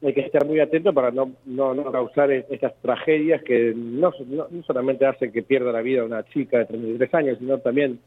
hay 0.07 0.13
que 0.13 0.21
estar 0.21 0.45
muy 0.45 0.59
atento 0.59 0.93
para 0.93 1.11
no, 1.11 1.31
no, 1.45 1.73
no 1.73 1.91
causar 1.91 2.31
estas 2.31 2.73
tragedias 2.81 3.41
que 3.43 3.73
no, 3.75 4.11
no, 4.27 4.47
solamente 4.65 5.05
hacen 5.05 5.31
que 5.31 5.43
pierda 5.43 5.71
la 5.71 5.81
vida 5.81 6.03
una 6.03 6.23
chica 6.25 6.59
de 6.59 6.65
33 6.65 7.13
años, 7.13 7.37
sino 7.39 7.57
también 7.59 7.99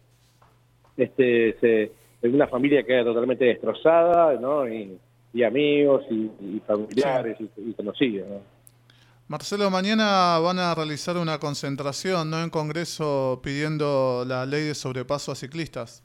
este, 0.96 1.56
se, 1.60 1.92
una 2.28 2.46
familia 2.46 2.82
queda 2.84 3.04
totalmente 3.04 3.44
destrozada, 3.44 4.38
¿no? 4.40 4.68
Y, 4.68 4.98
amigos 5.44 6.04
y, 6.10 6.60
familiares 6.66 7.36
y, 7.40 7.72
conocidos, 7.74 8.26
Marcelo, 9.28 9.70
mañana 9.70 10.36
van 10.40 10.58
a 10.58 10.74
realizar 10.74 11.16
una 11.16 11.38
concentración 11.38 12.28
¿no? 12.28 12.42
en 12.42 12.50
Congreso 12.50 13.40
pidiendo 13.40 14.24
la 14.26 14.46
ley 14.46 14.64
de 14.64 14.74
sobrepaso 14.74 15.30
a 15.30 15.36
ciclistas. 15.36 16.02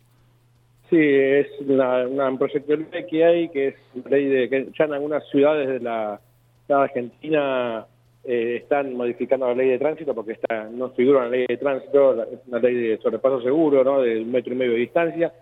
Sí, 0.90 1.00
es 1.00 1.48
una, 1.62 2.06
un 2.06 2.38
proyecto 2.38 2.76
de 2.76 2.86
ley 2.92 3.06
que 3.10 3.26
hay, 3.26 3.50
que 3.50 3.68
es 3.70 3.76
ley 4.10 4.26
de 4.26 4.50
que 4.50 4.68
ya 4.78 4.86
en 4.86 4.94
algunas 4.94 5.28
ciudades 5.30 5.68
de 5.68 5.80
la, 5.80 6.20
Argentina 6.70 7.86
eh, 8.24 8.60
están 8.62 8.94
modificando 8.96 9.48
la 9.48 9.54
ley 9.54 9.70
de 9.70 9.80
tránsito 9.80 10.16
porque 10.16 10.34
está, 10.34 10.70
no 10.70 10.90
figura 10.92 11.24
la 11.24 11.30
ley 11.30 11.46
de 11.48 11.58
tránsito, 11.58 12.24
es 12.24 12.40
una 12.48 12.60
ley 12.60 12.76
de 12.76 12.98
sobrepaso 12.98 13.42
seguro, 13.42 13.84
¿no? 13.84 14.02
de 14.02 14.22
un 14.22 14.32
metro 14.32 14.54
y 14.54 14.58
medio 14.58 14.74
de 14.74 14.80
distancia, 14.80 15.34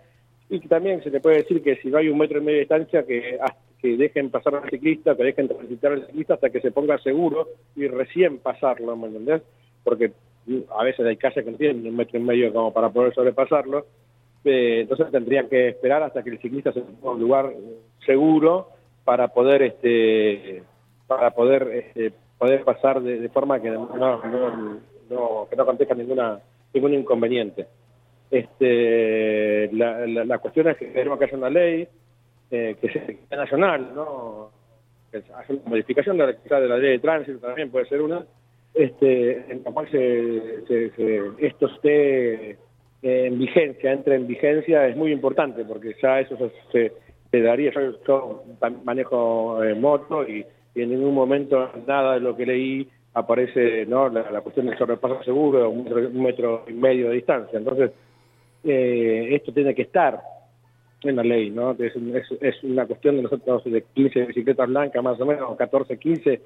y 0.48 0.60
que 0.60 0.68
también 0.68 1.02
se 1.02 1.10
le 1.10 1.20
puede 1.20 1.38
decir 1.38 1.62
que 1.62 1.76
si 1.76 1.88
no 1.88 1.98
hay 1.98 2.08
un 2.08 2.18
metro 2.18 2.38
y 2.38 2.42
medio 2.42 2.56
de 2.56 2.60
distancia, 2.60 3.04
que, 3.04 3.38
que 3.80 3.96
dejen 3.96 4.30
pasar 4.30 4.54
al 4.54 4.70
ciclista, 4.70 5.16
que 5.16 5.24
dejen 5.24 5.48
transitar 5.48 5.92
al 5.92 6.06
ciclista 6.06 6.34
hasta 6.34 6.50
que 6.50 6.60
se 6.60 6.70
ponga 6.70 6.98
seguro 6.98 7.48
y 7.74 7.88
recién 7.88 8.38
pasarlo, 8.38 8.96
¿me 8.96 9.08
entendés? 9.08 9.42
Porque 9.82 10.12
a 10.76 10.84
veces 10.84 11.04
hay 11.06 11.16
calles 11.16 11.44
que 11.44 11.50
no 11.50 11.56
tienen 11.56 11.86
un 11.86 11.96
metro 11.96 12.18
y 12.18 12.22
medio 12.22 12.52
como 12.52 12.72
para 12.72 12.90
poder 12.90 13.14
sobrepasarlo, 13.14 13.86
eh, 14.44 14.80
entonces 14.80 15.10
tendrían 15.10 15.48
que 15.48 15.68
esperar 15.68 16.02
hasta 16.02 16.22
que 16.22 16.30
el 16.30 16.40
ciclista 16.40 16.72
se 16.72 16.80
ponga 16.80 16.96
en 17.02 17.08
un 17.08 17.20
lugar 17.20 17.52
seguro 18.04 18.68
para 19.04 19.28
poder 19.28 19.62
este 19.62 20.62
para 21.06 21.30
poder 21.30 21.68
este, 21.68 22.12
poder 22.38 22.64
pasar 22.64 23.00
de, 23.02 23.28
forma 23.28 23.60
que 23.60 23.70
no, 23.70 23.88
no, 23.96 25.46
que 25.48 25.56
no 25.56 25.62
acontezca 25.62 25.94
ninguna 25.94 26.40
ningún 26.74 26.94
inconveniente. 26.94 27.66
Este, 28.30 29.70
la, 29.72 30.06
la, 30.06 30.38
cuestión 30.38 30.68
es 30.68 30.78
que 30.78 30.90
queremos 30.90 31.18
que 31.18 31.26
haya 31.26 31.36
una 31.36 31.50
ley 31.50 31.86
eh, 32.50 32.76
que 32.80 32.88
sea 32.88 33.36
nacional, 33.36 33.92
¿no? 33.94 34.50
Que 35.10 35.18
haya 35.18 35.44
una 35.50 35.62
modificación 35.66 36.16
de 36.16 36.38
la, 36.48 36.60
de 36.60 36.68
la 36.68 36.78
ley 36.78 36.92
de 36.92 36.98
tránsito 36.98 37.38
también 37.46 37.70
puede 37.70 37.86
ser 37.86 38.00
una, 38.00 38.24
este, 38.74 39.52
en 39.52 39.62
la 39.62 39.70
cual 39.70 39.90
se, 39.90 40.66
se, 40.66 41.30
esto 41.38 41.66
esté 41.66 42.56
en 43.02 43.38
vigencia, 43.38 43.92
entre 43.92 44.14
en 44.14 44.26
vigencia, 44.26 44.86
es 44.86 44.96
muy 44.96 45.12
importante 45.12 45.64
porque 45.64 45.96
ya 46.00 46.20
eso 46.20 46.36
se, 46.70 46.92
daría. 47.32 47.72
Yo, 48.06 48.44
manejo 48.84 49.62
eh, 49.64 49.74
moto 49.74 50.26
y, 50.28 50.44
en 50.74 50.90
ningún 50.90 51.14
momento 51.14 51.70
nada 51.86 52.14
de 52.14 52.20
lo 52.20 52.34
que 52.34 52.46
leí 52.46 52.88
aparece 53.12 53.84
no 53.84 54.08
la, 54.08 54.40
cuestión 54.40 54.66
del 54.66 54.78
sobrepaso 54.78 55.22
seguro, 55.22 55.68
un 55.68 55.84
metro, 55.84 56.08
un 56.08 56.22
metro 56.22 56.64
y 56.68 56.72
medio 56.72 57.08
de 57.08 57.16
distancia. 57.16 57.58
Entonces, 57.58 57.90
eh, 58.64 59.28
esto 59.32 59.52
tiene 59.52 59.74
que 59.74 59.82
estar 59.82 60.22
en 61.02 61.16
la 61.16 61.22
ley, 61.22 61.50
¿no? 61.50 61.72
Es, 61.72 61.92
es, 62.40 62.62
una 62.62 62.86
cuestión 62.86 63.16
de 63.16 63.22
nosotros 63.22 63.64
de 63.64 63.82
15 63.94 64.26
bicicletas 64.26 64.68
blancas, 64.68 65.02
más 65.02 65.20
o 65.20 65.26
menos, 65.26 65.56
14, 65.56 65.98
15, 65.98 66.40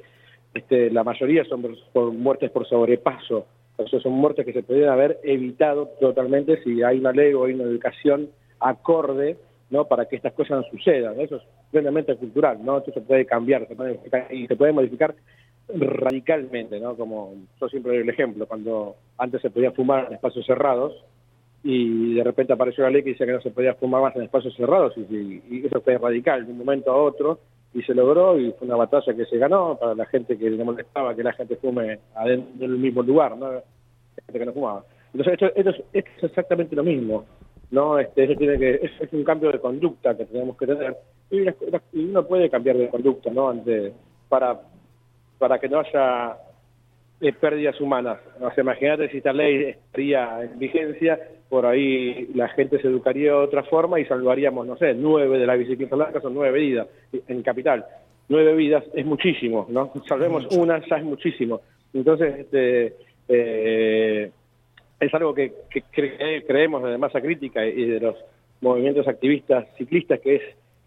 este, 0.55 0.91
la 0.91 1.05
mayoría 1.05 1.45
son 1.45 1.63
por, 1.93 2.13
muertes 2.13 2.51
por 2.51 2.67
sobrepaso, 2.67 3.47
o 3.77 3.87
son 4.01 4.13
muertes 4.13 4.45
que 4.45 4.53
se 4.53 4.63
podrían 4.63 4.91
haber 4.91 5.19
evitado 5.23 5.89
totalmente 6.01 6.63
si 6.63 6.83
hay 6.83 6.99
una 6.99 7.13
ley 7.13 7.35
o 7.35 7.45
hay 7.45 7.55
una 7.55 7.65
educación 7.65 8.31
acorde 8.61 9.37
¿no? 9.71 9.87
para 9.87 10.07
que 10.07 10.17
estas 10.17 10.33
cosas 10.33 10.59
no 10.59 10.71
sucedan. 10.71 11.21
Eso 11.21 11.37
es 11.37 11.43
plenamente 11.71 12.17
cultural, 12.17 12.65
¿no? 12.65 12.79
Esto 12.79 12.93
se 12.93 13.01
puede 13.01 13.27
cambiar, 13.27 13.67
se 13.69 13.75
puede 13.75 13.95
modificar, 13.95 14.33
y 14.33 14.47
se 14.47 14.57
puede 14.57 14.73
modificar 14.73 15.15
radicalmente, 15.69 16.79
¿no? 16.79 16.97
Como 16.97 17.35
yo 17.61 17.69
siempre 17.69 17.93
doy 17.93 18.03
el 18.03 18.09
ejemplo, 18.09 18.47
cuando 18.47 18.97
antes 19.19 19.43
se 19.43 19.51
podía 19.51 19.73
fumar 19.73 20.07
en 20.07 20.15
espacios 20.15 20.47
cerrados 20.47 20.95
y 21.65 22.15
de 22.15 22.23
repente 22.23 22.53
apareció 22.53 22.85
la 22.85 22.91
ley 22.91 23.03
que 23.03 23.11
dice 23.11 23.27
que 23.27 23.33
no 23.33 23.41
se 23.41 23.51
podía 23.51 23.75
fumar 23.75 24.01
más 24.01 24.15
en 24.15 24.23
espacios 24.23 24.55
cerrados 24.55 24.97
y, 24.97 25.67
eso 25.67 25.81
fue 25.81 25.99
radical 25.99 26.47
de 26.47 26.53
un 26.53 26.59
momento 26.59 26.93
a 26.93 26.97
otro 26.97 27.41
y 27.75 27.83
se 27.83 27.95
logró 27.95 28.39
y 28.39 28.53
fue 28.53 28.67
una 28.67 28.77
batalla 28.77 29.15
que 29.15 29.27
se 29.27 29.39
ganó 29.39 29.77
para 29.79 29.95
la 29.95 30.07
gente 30.07 30.39
que 30.39 30.49
le 30.51 30.65
molestaba 30.65 31.15
que 31.15 31.23
la 31.23 31.33
gente 31.33 31.57
fume 31.57 31.99
adentro 32.15 32.55
del 32.59 32.79
mismo 32.79 33.03
lugar, 33.03 33.37
¿no? 33.37 33.51
Gente 34.27 34.39
que 34.39 34.47
no 34.47 34.53
fumaba. 34.53 34.85
Entonces 35.13 35.35
esto, 35.55 35.85
es, 35.93 36.05
exactamente 36.23 36.75
lo 36.77 36.85
mismo, 36.85 37.25
¿no? 37.71 37.99
Este, 37.99 38.25
eso 38.25 38.35
tiene 38.39 38.59
que, 38.59 38.81
es, 38.83 39.13
un 39.13 39.25
cambio 39.25 39.53
de 39.53 39.61
conducta 39.61 40.17
que 40.17 40.25
tenemos 40.25 40.57
que 40.57 40.67
tener 40.67 40.97
y, 41.31 41.47
uno 42.01 42.27
puede 42.27 42.49
cambiar 42.49 42.77
de 42.77 42.89
conducta, 42.89 43.31
¿no? 43.31 43.51
Ante, 43.51 43.93
para 44.29 44.61
para 45.39 45.59
que 45.59 45.69
no 45.69 45.81
haya 45.81 46.37
eh, 47.21 47.33
pérdidas 47.33 47.81
humanas. 47.81 48.19
O 48.41 48.51
sea, 48.53 48.63
imagínate 48.63 49.09
si 49.11 49.19
esta 49.19 49.33
ley 49.33 49.65
estaría 49.65 50.43
en 50.43 50.59
vigencia, 50.59 51.19
por 51.49 51.67
ahí 51.67 52.29
la 52.35 52.49
gente 52.49 52.81
se 52.81 52.89
educaría 52.89 53.33
de 53.33 53.39
otra 53.39 53.63
forma 53.63 54.01
y 54.01 54.05
salvaríamos, 54.05 54.67
no 54.67 54.77
sé, 54.77 54.95
nueve 54.95 55.39
de 55.39 55.47
las 55.47 55.59
bicicletas 55.59 55.99
blancas 55.99 56.23
son 56.23 56.35
nueve 56.35 56.59
vidas 56.59 56.89
en 57.29 57.43
capital. 57.43 57.85
Nueve 58.29 58.55
vidas 58.55 58.85
es 58.95 59.07
muchísimo, 59.07 59.67
¿no? 59.71 59.93
Salvemos 60.09 60.47
una, 60.57 60.85
ya 60.87 60.97
es 60.97 61.05
muchísimo. 61.05 61.61
Entonces, 61.95 62.41
este, 62.41 62.95
eh, 63.29 64.31
es 64.99 65.15
algo 65.15 65.33
que, 65.33 65.53
creemos 66.47 66.83
de 66.83 66.99
masa 66.99 67.21
crítica 67.21 67.65
y 67.65 67.85
de 67.85 68.01
los 68.01 68.17
movimientos 68.61 69.07
activistas 69.07 69.67
ciclistas 69.77 70.19
que 70.21 70.37
es, 70.37 70.43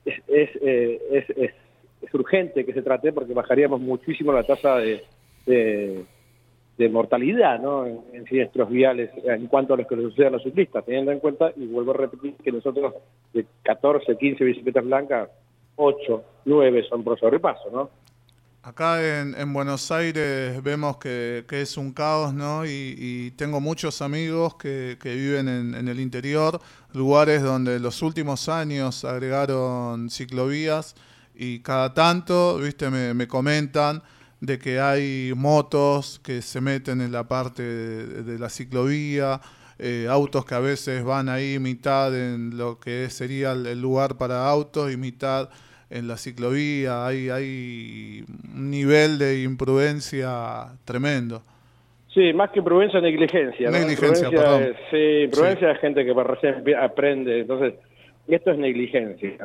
es, 0.06 0.22
es, 0.28 0.50
eh, 0.62 1.26
es 1.38 1.54
es 2.02 2.14
urgente 2.14 2.66
que 2.66 2.74
se 2.74 2.82
trate 2.82 3.12
porque 3.12 3.34
bajaríamos 3.34 3.82
muchísimo 3.82 4.32
la 4.32 4.44
tasa 4.44 4.78
de, 4.78 5.04
de, 5.46 6.04
mortalidad 6.88 7.60
¿no? 7.60 7.86
en, 7.86 8.26
siniestros 8.26 8.70
viales 8.70 9.10
en 9.26 9.48
cuanto 9.48 9.74
a 9.74 9.78
los 9.78 9.88
que 9.88 9.96
les 9.96 10.06
sucede 10.06 10.28
a 10.28 10.30
los 10.30 10.44
ciclistas, 10.44 10.86
teniendo 10.86 11.12
en 11.12 11.20
cuenta, 11.20 11.52
y 11.58 11.66
vuelvo 11.66 11.92
a 11.92 11.98
repetir, 11.98 12.36
que 12.36 12.52
nosotros 12.52 12.94
de 13.34 13.46
14, 13.64 14.16
15 14.18 14.44
bicicletas 14.44 14.86
blancas, 14.86 15.30
8, 15.76 16.24
9 16.46 16.84
son 16.88 17.04
por 17.04 17.20
sobrepaso, 17.20 17.70
¿no? 17.72 17.90
Acá 18.62 19.22
en, 19.22 19.36
en, 19.36 19.54
Buenos 19.54 19.90
Aires 19.90 20.62
vemos 20.62 20.98
que, 20.98 21.46
es 21.50 21.78
un 21.78 21.94
caos, 21.94 22.34
¿no? 22.34 22.66
Y, 22.66 23.32
tengo 23.38 23.60
muchos 23.60 24.02
amigos 24.02 24.56
que, 24.56 24.98
que 25.02 25.16
viven 25.16 25.48
en, 25.48 25.76
en, 25.76 25.88
el 25.88 26.00
interior, 26.00 26.60
lugares 26.94 27.42
donde 27.42 27.80
los 27.80 28.02
últimos 28.02 28.48
años 28.48 29.06
agregaron 29.06 30.10
ciclovías 30.10 30.96
y 31.42 31.60
cada 31.62 31.94
tanto, 31.94 32.58
viste, 32.58 32.90
me, 32.90 33.28
comentan 33.30 34.04
de 34.42 34.58
que 34.58 34.80
hay 34.80 35.34
motos 35.36 36.20
que 36.20 36.42
se 36.42 36.62
meten 36.62 37.02
en 37.02 37.12
la 37.12 37.28
parte 37.28 37.64
de, 37.64 38.40
la 38.40 38.50
ciclovía, 38.50 39.42
eh, 39.78 40.08
autos 40.10 40.46
que 40.46 40.56
a 40.56 40.60
veces 40.60 41.04
van 41.04 41.30
ahí 41.30 41.60
mitad 41.60 42.16
en 42.18 42.58
lo 42.58 42.80
que 42.80 43.10
sería 43.10 43.52
el 43.52 43.82
lugar 43.82 44.18
para 44.18 44.50
autos 44.50 44.92
y 44.92 44.98
mitad 44.98 45.50
en 45.90 46.08
la 46.08 46.18
ciclovía. 46.18 47.06
Hay, 47.06 47.30
hay 47.30 48.24
un 48.54 48.70
nivel 48.70 49.18
de 49.18 49.42
imprudencia 49.44 50.68
tremendo. 50.86 51.42
Sí, 52.14 52.34
más 52.34 52.50
que 52.52 52.60
imprudencia, 52.60 53.00
negligencia. 53.02 53.70
Negligencia, 53.70 54.30
perdón. 54.30 54.74
sí, 54.90 55.22
imprudencia 55.26 55.72
es 55.72 55.80
gente 55.80 56.04
que 56.04 56.14
recién 56.14 56.64
aprende. 56.76 57.42
Entonces, 57.42 57.76
esto 58.28 58.52
es 58.52 58.58
negligencia. 58.58 59.38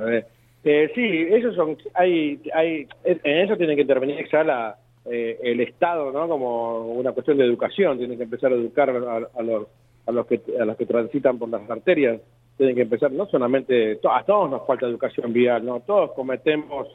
Eh, 0.65 0.91
sí, 0.95 1.27
esos 1.31 1.55
son, 1.55 1.77
hay, 1.93 2.41
hay, 2.55 2.87
en 3.05 3.37
eso 3.41 3.57
tiene 3.57 3.77
que 3.77 3.83
intervenir 3.83 4.27
la, 4.33 4.77
eh, 5.07 5.39
el 5.43 5.61
Estado, 5.61 6.11
¿no? 6.13 6.29
Como 6.29 6.93
una 6.93 7.13
cuestión 7.13 7.39
de 7.39 7.45
educación, 7.45 7.99
tiene 7.99 8.17
que 8.17 8.25
empezar 8.25 8.53
a 8.53 8.57
educar 8.57 8.91
a, 8.91 9.43
los, 9.43 9.67
a 10.07 10.13
los 10.13 10.27
que 10.27 10.41
a 10.59 10.65
los 10.65 10.77
que 10.77 10.87
transitan 10.87 11.39
por 11.39 11.49
las 11.49 11.69
arterias, 11.69 12.21
tienen 12.57 12.75
que 12.75 12.83
empezar, 12.83 13.11
no 13.13 13.27
solamente, 13.27 13.99
a 14.09 14.23
todos 14.25 14.51
nos 14.51 14.67
falta 14.67 14.87
educación 14.87 15.33
vial, 15.33 15.65
¿no? 15.65 15.81
Todos 15.81 16.13
cometemos, 16.13 16.89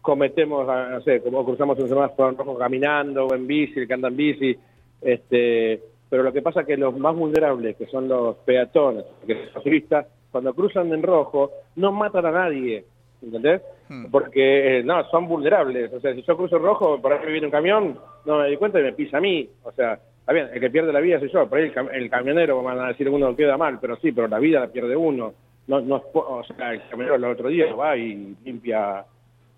cometemos, 0.00 0.68
ah, 0.68 0.88
no 0.92 1.00
sé, 1.02 1.20
como 1.22 1.44
cruzamos 1.44 1.78
un 1.78 1.88
semáforo 1.88 2.32
rojo 2.32 2.58
caminando 2.58 3.26
o 3.26 3.34
en 3.34 3.46
bici, 3.46 3.80
el 3.80 3.88
que 3.88 3.94
anda 3.94 4.08
en 4.08 4.16
bici, 4.16 4.56
este, 5.00 5.80
pero 6.08 6.22
lo 6.22 6.32
que 6.32 6.42
pasa 6.42 6.60
es 6.60 6.66
que 6.66 6.76
los 6.76 6.96
más 6.98 7.16
vulnerables, 7.16 7.76
que 7.76 7.86
son 7.86 8.08
los 8.08 8.36
peatones, 8.38 9.04
que 9.26 9.34
son 9.34 9.54
los 9.54 9.64
turistas, 9.64 10.06
cuando 10.30 10.54
cruzan 10.54 10.92
en 10.92 11.02
rojo, 11.02 11.50
no 11.76 11.92
matan 11.92 12.26
a 12.26 12.32
nadie, 12.32 12.84
¿entendés? 13.22 13.62
Hmm. 13.88 14.06
Porque, 14.10 14.78
eh, 14.78 14.82
no, 14.82 15.04
son 15.10 15.26
vulnerables. 15.26 15.92
O 15.92 16.00
sea, 16.00 16.14
si 16.14 16.22
yo 16.22 16.36
cruzo 16.36 16.58
rojo, 16.58 17.00
por 17.00 17.12
ahí 17.12 17.30
viene 17.30 17.46
un 17.46 17.52
camión, 17.52 17.98
no 18.24 18.38
me 18.38 18.44
doy 18.44 18.56
cuenta 18.56 18.80
y 18.80 18.84
me 18.84 18.92
pisa 18.92 19.18
a 19.18 19.20
mí. 19.20 19.48
O 19.62 19.72
sea, 19.72 19.94
está 20.20 20.32
bien, 20.32 20.48
el 20.52 20.60
que 20.60 20.70
pierde 20.70 20.92
la 20.92 21.00
vida 21.00 21.18
soy 21.18 21.30
yo. 21.30 21.48
Por 21.48 21.58
ahí 21.58 21.72
el, 21.92 22.10
camionero, 22.10 22.62
van 22.62 22.78
a 22.80 22.88
decir 22.88 23.08
uno 23.08 23.36
queda 23.36 23.56
mal, 23.56 23.78
pero 23.80 23.96
sí, 23.96 24.12
pero 24.12 24.28
la 24.28 24.38
vida 24.38 24.60
la 24.60 24.68
pierde 24.68 24.96
uno. 24.96 25.34
No, 25.66 25.80
no, 25.80 26.02
o 26.12 26.42
sea, 26.44 26.72
el 26.72 26.82
camionero 26.88 27.16
el 27.16 27.24
otro 27.24 27.48
día 27.48 27.72
va 27.74 27.96
y 27.96 28.36
limpia 28.44 29.04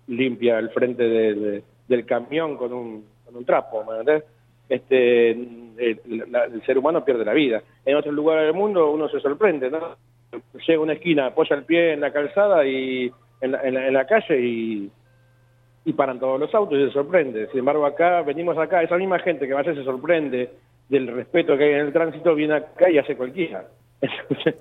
limpia 0.07 0.59
el 0.59 0.69
frente 0.69 1.03
del 1.03 2.05
camión 2.05 2.57
con 2.57 2.73
un, 2.73 3.05
con 3.25 3.35
un 3.35 3.45
trapo, 3.45 3.83
¿me 3.85 3.99
entendés? 3.99 4.23
Este, 4.69 5.31
el, 5.31 6.61
ser 6.65 6.77
humano 6.77 7.03
pierde 7.03 7.25
la 7.25 7.33
vida. 7.33 7.61
En 7.85 7.95
otros 7.95 8.13
lugares 8.13 8.45
del 8.45 8.53
mundo 8.53 8.91
uno 8.91 9.09
se 9.09 9.19
sorprende, 9.19 9.69
¿no? 9.69 9.95
Llega 10.65 10.79
a 10.79 10.83
una 10.83 10.93
esquina, 10.93 11.27
apoya 11.27 11.55
el 11.55 11.63
pie 11.63 11.93
en 11.93 12.01
la 12.01 12.11
calzada 12.11 12.65
y 12.65 13.11
en 13.43 13.93
la, 13.93 14.05
calle 14.07 14.39
y, 14.39 14.91
y 15.85 15.93
paran 15.93 16.19
todos 16.19 16.39
los 16.39 16.53
autos 16.53 16.77
y 16.77 16.87
se 16.87 16.91
sorprende. 16.91 17.47
Sin 17.49 17.59
embargo, 17.59 17.85
acá, 17.85 18.21
venimos 18.21 18.57
acá, 18.57 18.81
esa 18.81 18.97
misma 18.97 19.19
gente 19.19 19.47
que 19.47 19.53
a 19.53 19.57
veces 19.57 19.77
se 19.77 19.83
sorprende 19.83 20.49
del 20.89 21.07
respeto 21.07 21.57
que 21.57 21.63
hay 21.63 21.73
en 21.73 21.87
el 21.87 21.93
tránsito, 21.93 22.35
viene 22.35 22.55
acá 22.55 22.89
y 22.89 22.97
hace 22.97 23.15
cualquiera. 23.15 23.67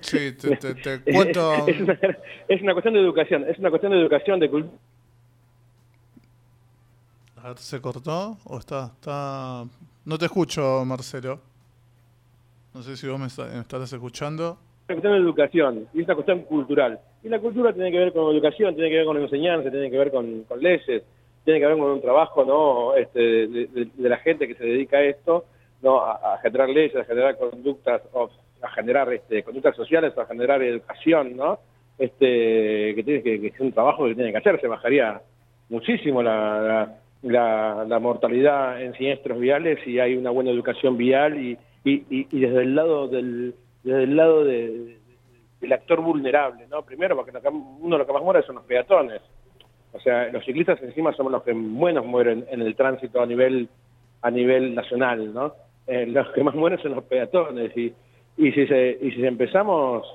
Sí, 0.00 0.36
te, 0.36 1.02
cuento... 1.12 1.66
es, 1.66 1.80
una, 1.80 1.98
es, 2.48 2.62
una, 2.62 2.72
cuestión 2.72 2.94
de 2.94 3.00
educación, 3.00 3.44
es 3.48 3.58
una 3.58 3.70
cuestión 3.70 3.92
de 3.92 4.00
educación, 4.00 4.40
de 4.40 4.50
cultura. 4.50 4.78
¿Se 7.56 7.80
cortó 7.80 8.38
o 8.44 8.58
está, 8.58 8.92
está...? 8.94 9.64
No 10.04 10.18
te 10.18 10.26
escucho, 10.26 10.84
Marcelo. 10.84 11.40
No 12.74 12.82
sé 12.82 12.96
si 12.96 13.06
vos 13.08 13.18
me, 13.18 13.26
me 13.52 13.60
estás 13.60 13.92
escuchando 13.92 14.58
una 14.88 14.94
cuestión 14.94 15.12
de 15.12 15.18
educación 15.18 15.88
y 15.94 16.00
es 16.00 16.04
una 16.06 16.14
cuestión 16.14 16.40
cultural. 16.42 17.00
Y 17.24 17.28
la 17.28 17.38
cultura 17.38 17.72
tiene 17.72 17.92
que 17.92 17.98
ver 17.98 18.12
con 18.12 18.32
educación, 18.34 18.74
tiene 18.74 18.90
que 18.90 18.96
ver 18.96 19.06
con 19.06 19.16
enseñanza, 19.16 19.70
tiene 19.70 19.90
que 19.90 19.98
ver 19.98 20.10
con, 20.10 20.44
leyes, 20.60 21.02
tiene 21.44 21.60
que 21.60 21.66
ver 21.66 21.78
con 21.78 21.90
un 21.90 22.00
trabajo 22.00 22.44
no 22.44 22.94
este, 22.96 23.46
de, 23.46 23.88
la 23.96 24.16
gente 24.18 24.48
que 24.48 24.54
se 24.54 24.64
dedica 24.64 24.98
a 24.98 25.04
esto, 25.04 25.44
no 25.82 26.00
a, 26.00 26.38
generar 26.42 26.68
leyes, 26.68 26.96
a 26.96 27.04
generar 27.04 27.38
conductas, 27.38 28.02
a 28.60 28.70
generar 28.70 29.12
este, 29.12 29.42
conductas 29.44 29.76
sociales, 29.76 30.16
a 30.18 30.26
generar 30.26 30.62
educación, 30.62 31.36
¿no? 31.36 31.60
Este, 31.98 32.94
que 32.96 33.02
tiene 33.04 33.22
que, 33.22 33.40
que 33.40 33.46
es 33.48 33.60
un 33.60 33.72
trabajo 33.72 34.06
que 34.06 34.14
tiene 34.14 34.32
que 34.32 34.38
hacerse, 34.38 34.66
bajaría 34.66 35.20
muchísimo 35.68 36.22
la, 36.22 36.96
la, 37.22 37.84
la, 37.86 37.98
mortalidad 38.00 38.82
en 38.82 38.94
siniestros 38.94 39.38
viales 39.38 39.78
si 39.84 40.00
hay 40.00 40.16
una 40.16 40.30
buena 40.30 40.50
educación 40.50 40.96
vial 40.96 41.38
y, 41.38 41.56
y, 41.84 42.04
y 42.10 42.40
desde 42.40 42.62
el 42.62 42.74
lado 42.74 43.06
del 43.08 43.54
desde 43.84 44.04
el 44.04 44.16
lado 44.16 44.44
de, 44.44 44.96
del 45.62 45.72
actor 45.72 46.00
vulnerable, 46.00 46.66
¿no? 46.68 46.82
Primero, 46.82 47.14
porque 47.14 47.30
uno 47.48 47.94
de 47.94 47.98
los 47.98 48.06
que 48.06 48.12
más 48.12 48.22
muere 48.22 48.42
son 48.42 48.56
los 48.56 48.64
peatones. 48.64 49.22
O 49.92 50.00
sea, 50.00 50.26
los 50.32 50.44
ciclistas 50.44 50.82
encima 50.82 51.12
somos 51.12 51.30
los 51.30 51.44
que 51.44 51.54
menos 51.54 52.04
mueren 52.04 52.44
en 52.50 52.62
el 52.62 52.74
tránsito 52.74 53.22
a 53.22 53.26
nivel 53.26 53.68
a 54.22 54.30
nivel 54.30 54.74
nacional, 54.74 55.32
¿no? 55.32 55.54
Eh, 55.86 56.06
los 56.06 56.28
que 56.30 56.42
más 56.42 56.54
mueren 56.54 56.80
son 56.80 56.94
los 56.94 57.04
peatones 57.04 57.76
y, 57.76 57.92
y 58.36 58.52
si 58.52 58.66
se, 58.66 58.98
y 59.00 59.12
si 59.12 59.24
empezamos 59.24 60.06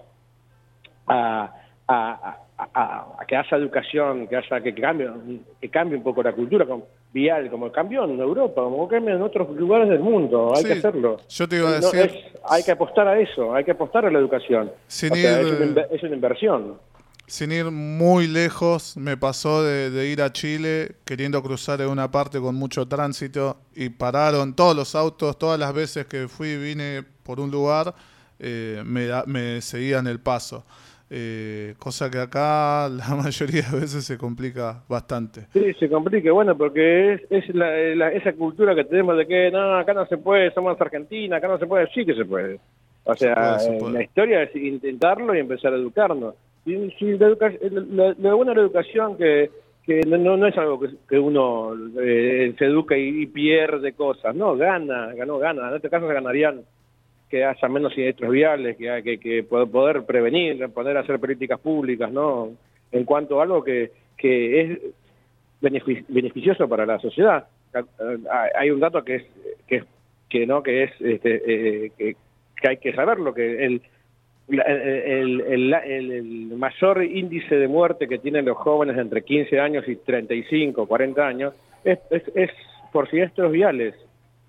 a, 1.08 1.52
a, 1.88 2.38
a, 2.58 3.18
que 3.28 3.36
haya 3.36 3.58
educación, 3.58 4.28
que 4.28 4.36
haya 4.36 4.62
que 4.62 4.74
cambie, 4.74 5.08
que 5.62 5.70
cambie 5.70 5.98
un 5.98 6.04
poco 6.04 6.24
la 6.24 6.34
cultura 6.34 6.66
vial, 7.14 7.50
como 7.50 7.72
cambió 7.72 8.06
en 8.06 8.20
Europa, 8.20 8.62
como 8.62 8.88
cambia 8.88 9.16
en 9.16 9.22
otros 9.22 9.56
lugares 9.56 9.90
del 9.90 10.00
mundo, 10.00 10.54
hay 10.56 10.64
que 10.64 10.74
hacerlo. 10.74 11.18
Yo 11.30 11.48
te 11.48 11.58
iba 11.58 11.70
a 11.70 11.74
decir... 11.74 12.12
hay 12.50 12.64
que 12.64 12.72
apostar 12.72 13.08
a 13.08 13.20
eso, 13.20 13.54
hay 13.54 13.64
que 13.64 13.72
apostar 13.72 14.06
a 14.06 14.12
la 14.12 14.20
educación. 14.20 14.72
Sin 14.88 15.16
ir, 15.16 15.26
es, 15.26 16.04
una, 16.04 16.16
inversión. 16.16 16.80
Sin 17.28 17.52
ir 17.52 17.66
muy 17.66 18.28
lejos, 18.28 18.98
me 18.98 19.18
pasó 19.18 19.64
de, 19.64 20.08
ir 20.08 20.22
a 20.22 20.32
Chile 20.32 20.96
queriendo 21.06 21.44
cruzar 21.44 21.82
en 21.82 21.90
una 21.90 22.10
parte 22.10 22.40
con 22.40 22.56
mucho 22.56 22.88
tránsito 22.88 23.58
y 23.76 23.90
pararon 23.90 24.56
todos 24.56 24.76
los 24.76 24.96
autos, 24.96 25.38
todas 25.38 25.60
las 25.60 25.74
veces 25.74 26.08
que 26.08 26.28
fui 26.28 26.58
vine 26.58 27.04
por 27.24 27.40
un 27.40 27.52
lugar, 27.52 27.94
eh, 28.40 28.82
me, 28.84 29.10
me 29.28 29.62
seguían 29.62 30.08
el 30.08 30.20
paso. 30.20 30.66
Eh, 31.10 31.76
cosa 31.80 32.12
que 32.12 32.20
acá 32.20 32.90
la 32.90 33.16
mayoría 33.16 33.64
de 33.72 33.80
veces 33.80 34.06
se 34.06 34.18
complica 34.18 34.84
bastante. 34.90 35.48
Sí, 35.54 35.74
se 35.80 35.90
complica, 35.90 36.32
bueno, 36.32 36.58
porque 36.58 37.14
es, 37.14 37.22
es 37.30 37.56
la, 37.56 38.12
esa 38.12 38.34
cultura 38.34 38.76
que 38.76 38.84
tenemos 38.84 39.18
de 39.18 39.26
que 39.26 39.52
no, 39.52 39.78
acá 39.78 39.94
no 39.94 40.06
se 40.08 40.18
puede, 40.18 40.52
somos 40.52 40.80
Argentina, 40.80 41.38
acá 41.38 41.48
no 41.48 41.58
se 41.58 41.68
puede, 41.68 41.88
sí 41.94 42.06
que 42.06 42.16
se 42.16 42.26
puede. 42.26 42.60
O 43.06 43.16
sea, 43.16 43.58
eh, 43.62 43.80
la 43.92 44.04
historia 44.04 44.44
es 44.44 44.56
intentarlo 44.56 45.34
y 45.34 45.40
empezar 45.40 45.72
a 45.72 45.78
educarnos. 45.78 46.36
Y, 46.66 46.92
si 47.00 47.18
la, 47.18 47.30
la, 48.20 48.34
buena 48.34 48.52
educación 48.52 49.16
que, 49.16 49.50
que 49.86 50.02
no, 50.02 50.36
no 50.36 50.46
es 50.46 50.58
algo 50.58 50.78
que, 51.08 51.18
uno 51.18 51.74
eh, 52.02 52.54
se 52.60 52.66
educa 52.66 52.98
y, 52.98 53.26
pierde 53.28 53.94
cosas, 53.94 54.36
no, 54.36 54.58
gana, 54.58 55.14
ganó, 55.16 55.40
gana. 55.40 55.70
En 55.70 55.76
este 55.78 55.90
caso 55.90 56.06
se 56.06 56.14
ganarían 56.14 56.64
que 57.30 57.44
haya 57.44 57.68
menos 57.68 57.94
siniestros 57.94 58.32
viales, 58.32 58.78
que, 58.78 59.02
que, 59.04 59.20
que 59.20 59.44
poder 59.44 60.04
prevenir, 60.06 60.70
poder 60.70 60.98
hacer 60.98 61.20
políticas 61.20 61.60
públicas, 61.60 62.12
¿no? 62.12 62.52
En 62.92 63.04
cuanto 63.04 63.40
a 63.40 63.44
algo 63.44 63.64
que, 63.64 63.92
que 64.16 64.62
es 64.62 64.80
beneficioso 65.62 66.68
para 66.68 66.86
la 66.86 67.00
sociedad. 67.00 67.48
Hay 68.58 68.72
un 68.72 68.80
dato 68.80 69.04
que 69.04 69.16
es 69.16 69.24
que, 69.68 69.84
que 70.30 70.48
no 70.48 70.64
que 70.64 70.84
es 70.84 70.92
este, 71.02 71.86
eh, 71.86 71.92
que, 71.98 72.16
hay 72.68 72.78
que 72.78 72.94
saberlo 72.94 73.34
que 73.34 73.66
el 73.66 73.82
el, 74.48 75.42
el, 75.42 75.74
el, 75.74 76.56
mayor 76.56 77.04
índice 77.04 77.56
de 77.56 77.68
muerte 77.68 78.08
que 78.08 78.18
tienen 78.18 78.46
los 78.46 78.56
jóvenes 78.56 78.98
entre 78.98 79.22
15 79.22 79.60
años 79.60 79.86
y 79.90 79.98
35, 79.98 80.88
40 80.88 81.28
años 81.28 81.54
es, 81.84 82.00
es, 82.10 82.24
es 82.34 82.50
por 82.94 83.10
siniestros 83.10 83.52
viales. 83.52 83.94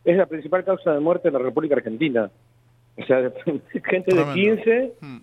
Es 0.05 0.17
la 0.17 0.27
principal 0.27 0.65
causa 0.65 0.93
de 0.95 1.01
muerte 1.01 1.29
en 1.29 1.35
la 1.35 1.41
República 1.41 1.75
Argentina. 1.75 2.31
O 2.99 3.05
sea, 3.05 3.33
gente 3.85 4.15
de 4.15 4.25
15 4.35 4.93
hmm. 5.01 5.19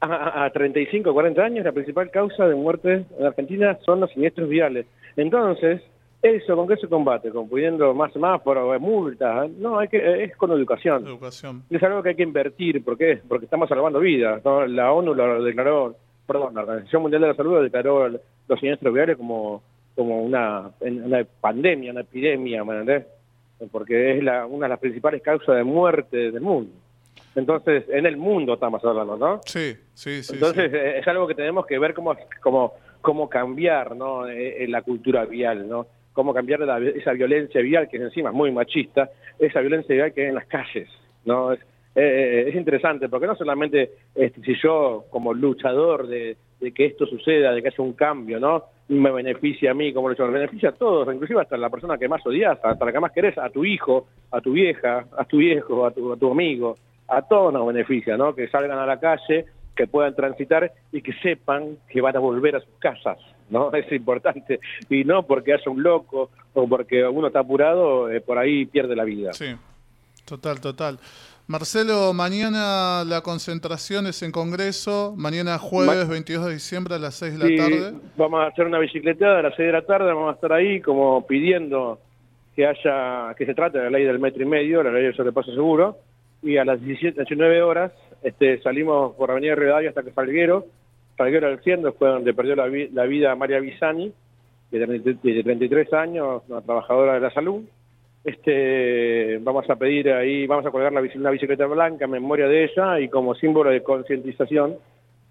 a, 0.00 0.44
a 0.44 0.50
35, 0.50 1.12
40 1.12 1.42
años, 1.42 1.64
la 1.64 1.72
principal 1.72 2.10
causa 2.10 2.46
de 2.46 2.54
muerte 2.54 3.04
en 3.18 3.26
Argentina 3.26 3.78
son 3.84 4.00
los 4.00 4.10
siniestros 4.12 4.48
viales. 4.48 4.86
Entonces, 5.16 5.82
eso, 6.20 6.56
¿con 6.56 6.66
qué 6.66 6.76
se 6.76 6.88
combate? 6.88 7.30
¿Con 7.30 7.48
pudiendo 7.48 7.94
más 7.94 8.14
más 8.16 8.40
por 8.40 8.80
multas? 8.80 9.48
No, 9.52 9.78
hay 9.78 9.86
que, 9.86 10.24
es 10.24 10.36
con 10.36 10.50
educación. 10.50 11.06
educación. 11.06 11.62
Es 11.70 11.80
algo 11.82 12.02
que 12.02 12.10
hay 12.10 12.14
que 12.16 12.24
invertir. 12.24 12.84
¿Por 12.84 12.98
qué? 12.98 13.20
Porque 13.28 13.44
estamos 13.44 13.68
salvando 13.68 14.00
vidas. 14.00 14.42
La 14.44 14.92
ONU 14.92 15.14
lo 15.14 15.42
declaró, 15.44 15.94
perdón, 16.26 16.54
la 16.54 16.62
Organización 16.62 17.02
Mundial 17.02 17.22
de 17.22 17.28
la 17.28 17.34
Salud 17.34 17.62
declaró 17.62 18.08
los 18.08 18.60
siniestros 18.60 18.92
viales 18.92 19.16
como, 19.16 19.62
como 19.94 20.22
una, 20.22 20.70
una 20.80 21.24
pandemia, 21.40 21.92
una 21.92 22.00
epidemia, 22.00 22.64
¿me 22.64 23.04
Porque 23.70 24.18
es 24.18 24.24
la, 24.24 24.44
una 24.44 24.66
de 24.66 24.70
las 24.70 24.80
principales 24.80 25.22
causas 25.22 25.54
de 25.54 25.62
muerte 25.62 26.32
del 26.32 26.40
mundo. 26.40 26.72
Entonces, 27.34 27.84
en 27.88 28.06
el 28.06 28.16
mundo 28.16 28.54
estamos 28.54 28.84
hablando, 28.84 29.16
¿no? 29.16 29.40
Sí, 29.44 29.76
sí, 29.94 30.22
sí. 30.22 30.34
Entonces, 30.34 30.72
es 30.72 31.06
algo 31.06 31.26
que 31.26 31.34
tenemos 31.34 31.66
que 31.66 31.78
ver 31.78 31.94
cómo, 31.94 32.16
cómo, 32.40 32.74
cómo 33.00 33.28
cambiar, 33.28 33.94
¿no? 33.94 34.26
Eh, 34.28 34.64
en 34.64 34.72
la 34.72 34.82
cultura 34.82 35.24
vial, 35.24 35.68
¿no? 35.68 35.86
Cómo 36.12 36.34
cambiar 36.34 36.62
esa 36.96 37.12
violencia 37.12 37.60
vial, 37.60 37.88
que 37.88 37.96
es 37.96 38.02
encima 38.02 38.32
muy 38.32 38.50
machista, 38.50 39.10
esa 39.38 39.60
violencia 39.60 39.94
vial 39.94 40.12
que 40.12 40.22
hay 40.22 40.28
en 40.28 40.34
las 40.34 40.46
calles, 40.46 40.88
¿no? 41.24 41.52
Es, 41.52 41.60
eh, 41.94 42.46
es 42.48 42.54
interesante, 42.54 43.08
porque 43.08 43.26
no 43.26 43.36
solamente 43.36 43.90
este, 44.14 44.40
si 44.42 44.54
yo, 44.62 45.04
como 45.10 45.32
luchador 45.32 46.06
de, 46.06 46.36
de, 46.60 46.72
que 46.72 46.86
esto 46.86 47.06
suceda, 47.06 47.52
de 47.52 47.62
que 47.62 47.68
haya 47.68 47.84
un 47.84 47.92
cambio, 47.92 48.40
¿no? 48.40 48.64
Me 48.88 49.10
beneficia 49.10 49.72
a 49.72 49.74
mí 49.74 49.92
como 49.92 50.08
luchador, 50.08 50.32
beneficia 50.32 50.70
a 50.70 50.72
todos, 50.72 51.12
inclusive 51.12 51.40
hasta 51.40 51.56
la 51.56 51.70
persona 51.70 51.98
que 51.98 52.08
más 52.08 52.24
odias, 52.26 52.58
hasta 52.62 52.84
la 52.84 52.92
que 52.92 53.00
más 53.00 53.12
querés, 53.12 53.38
a 53.38 53.50
tu 53.50 53.64
hijo, 53.64 54.08
a 54.30 54.40
tu 54.40 54.52
vieja, 54.52 55.06
a 55.16 55.24
tu 55.24 55.38
viejo, 55.38 55.86
a 55.86 55.90
tu, 55.90 56.12
a 56.12 56.16
tu 56.16 56.30
amigo 56.30 56.76
a 57.08 57.22
todos 57.22 57.52
nos 57.52 57.66
beneficia, 57.66 58.16
¿no? 58.16 58.34
Que 58.34 58.48
salgan 58.48 58.78
a 58.78 58.86
la 58.86 59.00
calle, 59.00 59.46
que 59.74 59.86
puedan 59.86 60.14
transitar 60.14 60.72
y 60.92 61.02
que 61.02 61.12
sepan 61.14 61.78
que 61.88 62.00
van 62.00 62.16
a 62.16 62.20
volver 62.20 62.56
a 62.56 62.60
sus 62.60 62.74
casas, 62.78 63.18
¿no? 63.48 63.72
Es 63.74 63.90
importante. 63.92 64.60
Y 64.90 65.04
no 65.04 65.24
porque 65.24 65.54
haya 65.54 65.70
un 65.70 65.82
loco 65.82 66.30
o 66.54 66.68
porque 66.68 67.04
uno 67.04 67.28
está 67.28 67.40
apurado, 67.40 68.10
eh, 68.10 68.20
por 68.20 68.38
ahí 68.38 68.66
pierde 68.66 68.94
la 68.94 69.04
vida. 69.04 69.32
Sí, 69.32 69.54
total, 70.24 70.60
total. 70.60 70.98
Marcelo, 71.46 72.12
mañana 72.12 73.04
la 73.06 73.22
concentración 73.22 74.06
es 74.06 74.22
en 74.22 74.32
Congreso, 74.32 75.14
mañana 75.16 75.56
jueves 75.56 76.06
22 76.06 76.44
de 76.44 76.52
diciembre 76.52 76.96
a 76.96 76.98
las 76.98 77.14
6 77.14 77.38
de 77.38 77.50
la 77.50 77.64
tarde. 77.64 77.98
Vamos 78.18 78.40
a 78.40 78.48
hacer 78.48 78.66
una 78.66 78.78
bicicletada 78.78 79.38
a 79.38 79.42
las 79.42 79.54
6 79.56 79.66
de 79.68 79.72
la 79.72 79.80
tarde, 79.80 80.12
vamos 80.12 80.30
a 80.30 80.34
estar 80.34 80.52
ahí 80.52 80.82
como 80.82 81.26
pidiendo 81.26 82.00
que 82.54 82.66
haya, 82.66 83.34
que 83.34 83.46
se 83.46 83.54
trate 83.54 83.78
de 83.78 83.84
la 83.84 83.90
ley 83.90 84.04
del 84.04 84.18
metro 84.18 84.42
y 84.42 84.46
medio, 84.46 84.82
la 84.82 84.90
ley 84.90 85.04
del 85.04 85.16
sobrepaso 85.16 85.50
seguro, 85.54 85.96
y 86.42 86.56
a 86.56 86.64
las 86.64 86.80
17, 86.80 87.20
19 87.20 87.62
horas 87.62 87.92
este, 88.22 88.60
salimos 88.62 89.14
por 89.14 89.30
Avenida 89.30 89.54
Rivadavia 89.54 89.90
hasta 89.90 90.02
que 90.02 90.12
Salguero, 90.12 90.66
Salguero 91.16 91.48
al 91.48 91.60
100, 91.60 91.92
fue 91.94 92.08
donde 92.08 92.34
perdió 92.34 92.56
la, 92.56 92.66
vida 93.06 93.34
María 93.34 93.60
Bisani, 93.60 94.12
de, 94.70 94.86
de 94.86 95.42
33 95.42 95.92
años, 95.92 96.42
una 96.48 96.60
trabajadora 96.60 97.14
de 97.14 97.20
la 97.20 97.30
salud. 97.30 97.64
Este, 98.24 99.38
vamos 99.38 99.68
a 99.70 99.76
pedir 99.76 100.10
ahí, 100.10 100.46
vamos 100.46 100.66
a 100.66 100.70
colgar 100.70 100.92
la, 100.92 101.00
una 101.00 101.30
bicicleta 101.30 101.66
blanca 101.66 102.04
en 102.04 102.10
memoria 102.10 102.46
de 102.46 102.64
ella 102.64 103.00
y 103.00 103.08
como 103.08 103.34
símbolo 103.34 103.70
de 103.70 103.82
concientización 103.82 104.76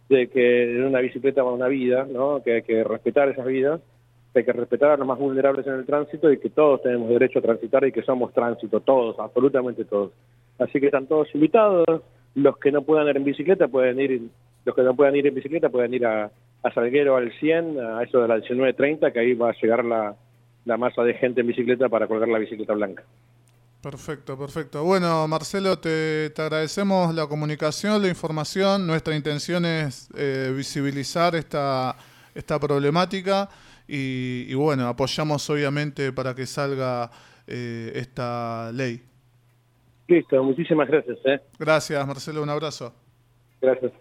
de 0.09 0.27
que 0.29 0.75
en 0.75 0.85
una 0.85 0.99
bicicleta 0.99 1.43
va 1.43 1.51
una 1.51 1.67
vida, 1.67 2.07
¿no? 2.09 2.41
que 2.41 2.55
hay 2.55 2.61
que 2.63 2.83
respetar 2.83 3.29
esas 3.29 3.45
vidas, 3.45 3.81
que 4.33 4.39
hay 4.39 4.45
que 4.45 4.53
respetar 4.53 4.91
a 4.91 4.97
los 4.97 5.05
más 5.05 5.19
vulnerables 5.19 5.67
en 5.67 5.73
el 5.73 5.85
tránsito 5.85 6.31
y 6.31 6.39
que 6.39 6.49
todos 6.49 6.81
tenemos 6.81 7.09
derecho 7.09 7.39
a 7.39 7.41
transitar 7.41 7.85
y 7.85 7.91
que 7.91 8.03
somos 8.03 8.33
tránsito, 8.33 8.79
todos, 8.79 9.19
absolutamente 9.19 9.83
todos. 9.83 10.11
Así 10.59 10.79
que 10.79 10.87
están 10.87 11.07
todos 11.07 11.27
invitados. 11.33 11.85
Los 12.35 12.57
que 12.57 12.71
no 12.71 12.83
puedan 12.83 13.07
ir 13.07 13.17
en 13.17 13.23
bicicleta 13.23 13.67
pueden 13.67 13.99
ir, 13.99 14.21
los 14.65 14.75
que 14.75 14.81
no 14.83 14.95
puedan 14.95 15.15
ir 15.15 15.27
en 15.27 15.35
bicicleta 15.35 15.69
pueden 15.69 15.93
ir 15.93 16.05
a, 16.05 16.31
Salguero 16.73 17.15
al 17.15 17.31
100, 17.39 17.79
a 17.79 18.03
eso 18.03 18.21
de 18.21 18.27
las 18.27 18.43
19.30, 18.43 19.13
que 19.13 19.19
ahí 19.19 19.33
va 19.33 19.51
a 19.51 19.53
llegar 19.53 19.85
la, 19.85 20.15
masa 20.77 21.01
de 21.03 21.13
gente 21.13 21.41
en 21.41 21.47
bicicleta 21.47 21.87
para 21.87 22.07
colgar 22.07 22.27
la 22.27 22.39
bicicleta 22.39 22.73
blanca. 22.73 23.03
Perfecto, 23.81 24.37
perfecto. 24.37 24.83
Bueno, 24.83 25.25
Marcelo, 25.27 25.79
te, 25.79 26.33
agradecemos 26.35 27.15
la 27.15 27.25
comunicación, 27.27 28.01
la 28.01 28.09
información. 28.09 28.85
Nuestra 28.85 29.15
intención 29.15 29.65
es 29.65 30.09
eh, 30.17 30.51
visibilizar 30.55 31.35
esta, 31.35 31.95
esta 32.35 32.59
problemática 32.59 33.49
y, 33.87 34.53
bueno, 34.53 34.87
apoyamos 34.87 35.49
obviamente 35.49 36.11
para 36.11 36.35
que 36.35 36.45
salga 36.45 37.09
eh, 37.47 37.93
esta 37.95 38.71
ley. 38.73 39.01
Listo, 40.07 40.43
muchísimas 40.43 40.87
gracias. 40.87 41.17
¿eh? 41.25 41.41
Gracias, 41.59 42.07
Marcelo, 42.07 42.41
un 42.41 42.49
abrazo. 42.49 42.93
Gracias. 43.61 43.91